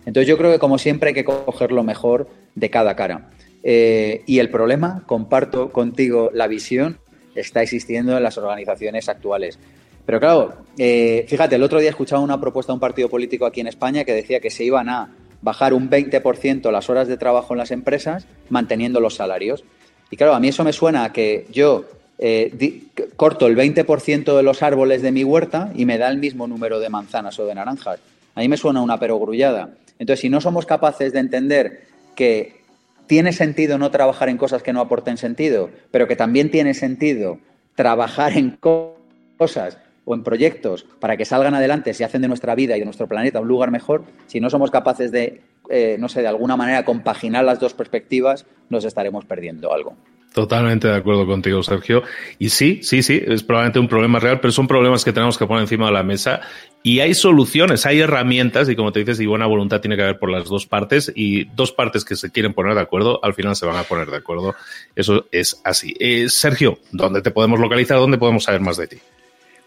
Entonces 0.06 0.28
yo 0.28 0.36
creo 0.36 0.52
que 0.52 0.58
como 0.58 0.78
siempre 0.78 1.08
hay 1.08 1.14
que 1.14 1.24
coger 1.24 1.72
lo 1.72 1.82
mejor 1.82 2.28
de 2.54 2.70
cada 2.70 2.96
cara. 2.96 3.30
Eh, 3.62 4.22
y 4.26 4.38
el 4.38 4.50
problema, 4.50 5.04
comparto 5.06 5.70
contigo 5.70 6.30
la 6.32 6.48
visión, 6.48 6.98
está 7.34 7.62
existiendo 7.62 8.16
en 8.16 8.22
las 8.22 8.38
organizaciones 8.38 9.08
actuales. 9.08 9.58
Pero 10.06 10.18
claro, 10.18 10.54
eh, 10.78 11.24
fíjate, 11.28 11.56
el 11.56 11.62
otro 11.62 11.78
día 11.78 11.90
escuchaba 11.90 12.22
una 12.22 12.40
propuesta 12.40 12.72
de 12.72 12.74
un 12.74 12.80
partido 12.80 13.08
político 13.08 13.46
aquí 13.46 13.60
en 13.60 13.66
España 13.66 14.04
que 14.04 14.12
decía 14.12 14.40
que 14.40 14.50
se 14.50 14.64
iban 14.64 14.88
a 14.88 15.14
bajar 15.42 15.72
un 15.72 15.88
20% 15.88 16.70
las 16.70 16.90
horas 16.90 17.08
de 17.08 17.16
trabajo 17.16 17.54
en 17.54 17.58
las 17.58 17.70
empresas 17.70 18.26
manteniendo 18.48 19.00
los 19.00 19.14
salarios. 19.14 19.64
Y 20.10 20.16
claro, 20.16 20.34
a 20.34 20.40
mí 20.40 20.48
eso 20.48 20.64
me 20.64 20.72
suena 20.72 21.04
a 21.04 21.12
que 21.12 21.46
yo 21.52 21.84
eh, 22.18 22.82
corto 23.16 23.46
el 23.46 23.56
20% 23.56 24.36
de 24.36 24.42
los 24.42 24.62
árboles 24.62 25.02
de 25.02 25.12
mi 25.12 25.24
huerta 25.24 25.72
y 25.74 25.86
me 25.86 25.98
da 25.98 26.08
el 26.10 26.18
mismo 26.18 26.46
número 26.46 26.80
de 26.80 26.88
manzanas 26.88 27.38
o 27.38 27.46
de 27.46 27.54
naranjas. 27.54 28.00
A 28.34 28.40
mí 28.40 28.48
me 28.48 28.56
suena 28.56 28.82
una 28.82 28.98
perogrullada. 28.98 29.70
Entonces, 29.98 30.20
si 30.20 30.28
no 30.28 30.40
somos 30.40 30.66
capaces 30.66 31.12
de 31.12 31.20
entender 31.20 31.86
que 32.14 32.60
tiene 33.06 33.32
sentido 33.32 33.78
no 33.78 33.90
trabajar 33.90 34.28
en 34.28 34.36
cosas 34.36 34.62
que 34.62 34.72
no 34.72 34.80
aporten 34.80 35.16
sentido, 35.16 35.70
pero 35.90 36.06
que 36.06 36.16
también 36.16 36.50
tiene 36.50 36.74
sentido 36.74 37.38
trabajar 37.74 38.36
en 38.36 38.56
cosas 38.60 39.78
o 40.04 40.14
en 40.14 40.22
proyectos 40.22 40.84
para 41.00 41.16
que 41.16 41.24
salgan 41.24 41.54
adelante, 41.54 41.94
se 41.94 42.04
hacen 42.04 42.22
de 42.22 42.28
nuestra 42.28 42.54
vida 42.54 42.76
y 42.76 42.80
de 42.80 42.84
nuestro 42.84 43.08
planeta 43.08 43.40
un 43.40 43.48
lugar 43.48 43.70
mejor, 43.70 44.04
si 44.26 44.40
no 44.40 44.50
somos 44.50 44.70
capaces 44.70 45.10
de 45.10 45.40
eh, 45.70 45.96
no 45.98 46.08
sé, 46.08 46.22
de 46.22 46.28
alguna 46.28 46.56
manera 46.56 46.84
compaginar 46.84 47.44
las 47.44 47.60
dos 47.60 47.74
perspectivas, 47.74 48.46
nos 48.68 48.84
estaremos 48.84 49.24
perdiendo 49.24 49.72
algo. 49.72 49.96
Totalmente 50.32 50.86
de 50.86 50.94
acuerdo 50.94 51.26
contigo, 51.26 51.60
Sergio. 51.62 52.04
Y 52.38 52.50
sí, 52.50 52.80
sí, 52.84 53.02
sí, 53.02 53.20
es 53.26 53.42
probablemente 53.42 53.80
un 53.80 53.88
problema 53.88 54.20
real, 54.20 54.38
pero 54.38 54.52
son 54.52 54.68
problemas 54.68 55.04
que 55.04 55.12
tenemos 55.12 55.36
que 55.36 55.44
poner 55.44 55.62
encima 55.62 55.86
de 55.86 55.92
la 55.92 56.04
mesa. 56.04 56.40
Y 56.84 57.00
hay 57.00 57.14
soluciones, 57.14 57.84
hay 57.84 58.00
herramientas, 58.00 58.68
y 58.68 58.76
como 58.76 58.92
te 58.92 59.00
dices, 59.00 59.18
y 59.20 59.26
buena 59.26 59.46
voluntad 59.46 59.80
tiene 59.80 59.96
que 59.96 60.02
haber 60.02 60.18
por 60.20 60.30
las 60.30 60.48
dos 60.48 60.66
partes, 60.66 61.12
y 61.16 61.44
dos 61.46 61.72
partes 61.72 62.04
que 62.04 62.14
se 62.14 62.30
quieren 62.30 62.54
poner 62.54 62.74
de 62.74 62.80
acuerdo, 62.80 63.18
al 63.24 63.34
final 63.34 63.56
se 63.56 63.66
van 63.66 63.76
a 63.76 63.82
poner 63.82 64.08
de 64.08 64.18
acuerdo. 64.18 64.54
Eso 64.94 65.26
es 65.32 65.60
así. 65.64 65.94
Eh, 65.98 66.28
Sergio, 66.28 66.78
¿dónde 66.92 67.22
te 67.22 67.32
podemos 67.32 67.58
localizar? 67.58 67.98
¿Dónde 67.98 68.18
podemos 68.18 68.44
saber 68.44 68.60
más 68.60 68.76
de 68.76 68.86
ti? 68.86 68.98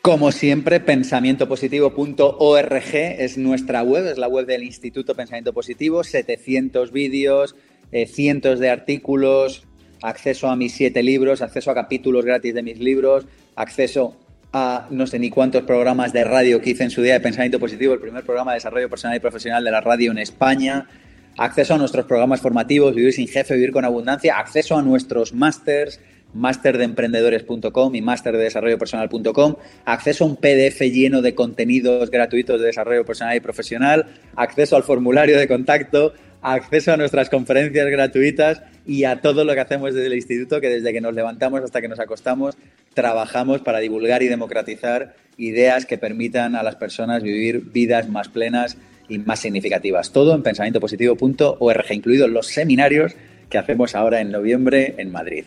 Como 0.05 0.33
siempre, 0.33 0.81
pensamientopositivo.org 0.81 2.93
es 2.93 3.37
nuestra 3.37 3.83
web, 3.83 4.05
es 4.05 4.17
la 4.17 4.27
web 4.27 4.45
del 4.45 4.63
Instituto 4.63 5.15
Pensamiento 5.15 5.53
Positivo, 5.53 6.03
700 6.03 6.91
vídeos, 6.91 7.55
eh, 7.93 8.05
cientos 8.05 8.59
de 8.59 8.69
artículos, 8.69 9.65
acceso 10.01 10.49
a 10.49 10.57
mis 10.57 10.73
siete 10.73 11.03
libros, 11.03 11.41
acceso 11.41 11.71
a 11.71 11.73
capítulos 11.73 12.25
gratis 12.25 12.53
de 12.53 12.63
mis 12.63 12.79
libros, 12.79 13.25
acceso 13.55 14.17
a 14.51 14.89
no 14.91 15.07
sé 15.07 15.19
ni 15.19 15.29
cuántos 15.29 15.63
programas 15.63 16.11
de 16.11 16.25
radio 16.25 16.59
que 16.59 16.71
hice 16.71 16.83
en 16.83 16.89
su 16.89 17.01
día 17.01 17.13
de 17.13 17.21
Pensamiento 17.21 17.57
Positivo, 17.57 17.93
el 17.93 18.01
primer 18.01 18.25
programa 18.25 18.51
de 18.51 18.57
desarrollo 18.57 18.89
personal 18.89 19.15
y 19.15 19.21
profesional 19.21 19.63
de 19.63 19.71
la 19.71 19.79
radio 19.79 20.11
en 20.11 20.17
España, 20.17 20.85
acceso 21.37 21.75
a 21.75 21.77
nuestros 21.77 22.07
programas 22.07 22.41
formativos, 22.41 22.93
Vivir 22.93 23.13
sin 23.13 23.29
jefe, 23.29 23.53
Vivir 23.53 23.71
con 23.71 23.85
abundancia, 23.85 24.37
acceso 24.37 24.77
a 24.77 24.81
nuestros 24.81 25.33
másters, 25.33 26.01
masterdeemprendedores.com 26.33 27.95
y 27.95 28.01
masterdesarrollopersonal.com, 28.01 29.55
acceso 29.85 30.23
a 30.23 30.27
un 30.27 30.35
PDF 30.35 30.81
lleno 30.81 31.21
de 31.21 31.35
contenidos 31.35 32.09
gratuitos 32.09 32.59
de 32.59 32.67
desarrollo 32.67 33.05
personal 33.05 33.35
y 33.35 33.39
profesional, 33.39 34.05
acceso 34.35 34.75
al 34.75 34.83
formulario 34.83 35.37
de 35.37 35.47
contacto, 35.47 36.13
acceso 36.41 36.91
a 36.91 36.97
nuestras 36.97 37.29
conferencias 37.29 37.87
gratuitas 37.87 38.61
y 38.85 39.05
a 39.05 39.21
todo 39.21 39.45
lo 39.45 39.53
que 39.53 39.61
hacemos 39.61 39.93
desde 39.93 40.07
el 40.07 40.15
instituto, 40.15 40.59
que 40.59 40.69
desde 40.69 40.91
que 40.91 41.01
nos 41.01 41.13
levantamos 41.13 41.61
hasta 41.61 41.81
que 41.81 41.87
nos 41.87 41.99
acostamos, 41.99 42.57
trabajamos 42.93 43.61
para 43.61 43.79
divulgar 43.79 44.23
y 44.23 44.27
democratizar 44.27 45.15
ideas 45.37 45.85
que 45.85 45.97
permitan 45.97 46.55
a 46.55 46.63
las 46.63 46.75
personas 46.75 47.23
vivir 47.23 47.71
vidas 47.71 48.09
más 48.09 48.27
plenas 48.27 48.77
y 49.07 49.17
más 49.19 49.39
significativas. 49.39 50.11
Todo 50.11 50.35
en 50.35 50.43
pensamientopositivo.org, 50.43 51.91
incluidos 51.91 52.29
los 52.29 52.47
seminarios 52.47 53.15
que 53.53 53.59
hacemos 53.59 53.93
ahora 53.93 54.19
en 54.19 54.31
noviembre 54.31 54.95
en 54.97 55.11
Madrid. 55.11 55.45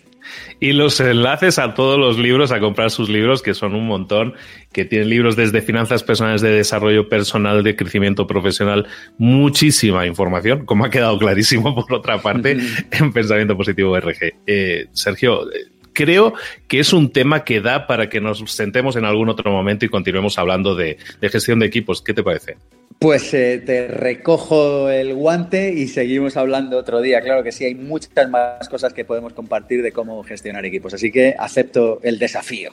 Y 0.60 0.74
los 0.74 1.00
enlaces 1.00 1.58
a 1.58 1.74
todos 1.74 1.98
los 1.98 2.18
libros, 2.18 2.52
a 2.52 2.60
comprar 2.60 2.92
sus 2.92 3.08
libros, 3.08 3.42
que 3.42 3.52
son 3.52 3.74
un 3.74 3.84
montón, 3.84 4.34
que 4.72 4.84
tienen 4.84 5.10
libros 5.10 5.34
desde 5.34 5.60
finanzas 5.60 6.04
personales, 6.04 6.40
de 6.40 6.50
desarrollo 6.50 7.08
personal, 7.08 7.64
de 7.64 7.74
crecimiento 7.74 8.28
profesional, 8.28 8.86
muchísima 9.18 10.06
información, 10.06 10.66
como 10.66 10.84
ha 10.84 10.90
quedado 10.90 11.18
clarísimo 11.18 11.74
por 11.86 11.92
otra 11.92 12.22
parte 12.22 12.56
en 12.92 13.12
Pensamiento 13.12 13.56
Positivo 13.56 13.98
RG. 13.98 14.34
Eh, 14.46 14.86
Sergio, 14.92 15.50
eh, 15.50 15.66
creo 15.92 16.32
que 16.68 16.78
es 16.78 16.92
un 16.92 17.10
tema 17.10 17.42
que 17.42 17.60
da 17.60 17.88
para 17.88 18.08
que 18.08 18.20
nos 18.20 18.38
sentemos 18.52 18.94
en 18.94 19.04
algún 19.04 19.30
otro 19.30 19.50
momento 19.50 19.84
y 19.84 19.88
continuemos 19.88 20.38
hablando 20.38 20.76
de 20.76 20.96
gestión 21.22 21.58
de 21.58 21.66
equipos. 21.66 22.02
¿Qué 22.02 22.14
te 22.14 22.22
parece? 22.22 22.56
Pues 22.99 23.35
eh, 23.35 23.62
te 23.64 23.88
recojo 23.88 24.88
el 24.88 25.14
guante 25.14 25.70
y 25.70 25.87
seguimos 25.87 26.37
hablando 26.38 26.79
otro 26.79 27.03
día. 27.03 27.20
Claro 27.20 27.42
que 27.42 27.53
sí, 27.53 27.64
hay 27.66 27.75
muchas 27.75 28.31
más 28.31 28.68
cosas 28.70 28.94
que 28.94 29.05
podemos 29.05 29.35
compartir 29.35 29.83
de 29.83 29.92
cómo 29.92 30.22
gestionar 30.22 30.64
equipos, 30.64 30.94
así 30.94 31.12
que 31.12 31.35
acepto 31.38 32.01
el 32.03 32.18
desafío. 32.18 32.72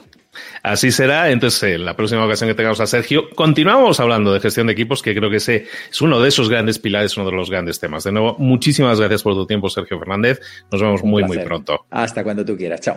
Así 0.62 0.90
será. 0.90 1.30
Entonces, 1.30 1.74
en 1.74 1.84
la 1.84 1.94
próxima 1.94 2.24
ocasión 2.24 2.48
que 2.48 2.54
tengamos 2.54 2.80
a 2.80 2.86
Sergio, 2.86 3.28
continuamos 3.34 4.00
hablando 4.00 4.32
de 4.32 4.40
gestión 4.40 4.66
de 4.66 4.72
equipos, 4.72 5.02
que 5.02 5.14
creo 5.14 5.28
que 5.28 5.36
ese 5.36 5.66
es 5.90 6.00
uno 6.00 6.20
de 6.20 6.28
esos 6.28 6.48
grandes 6.48 6.78
pilares, 6.78 7.16
uno 7.18 7.26
de 7.26 7.36
los 7.36 7.50
grandes 7.50 7.78
temas. 7.78 8.04
De 8.04 8.12
nuevo, 8.12 8.36
muchísimas 8.38 8.98
gracias 8.98 9.22
por 9.22 9.34
tu 9.34 9.46
tiempo, 9.46 9.68
Sergio 9.68 9.98
Fernández. 9.98 10.40
Nos 10.72 10.80
vemos 10.80 11.04
muy, 11.04 11.22
muy 11.24 11.38
pronto. 11.38 11.84
Hasta 11.90 12.24
cuando 12.24 12.44
tú 12.44 12.56
quieras. 12.56 12.80
Chao. 12.80 12.96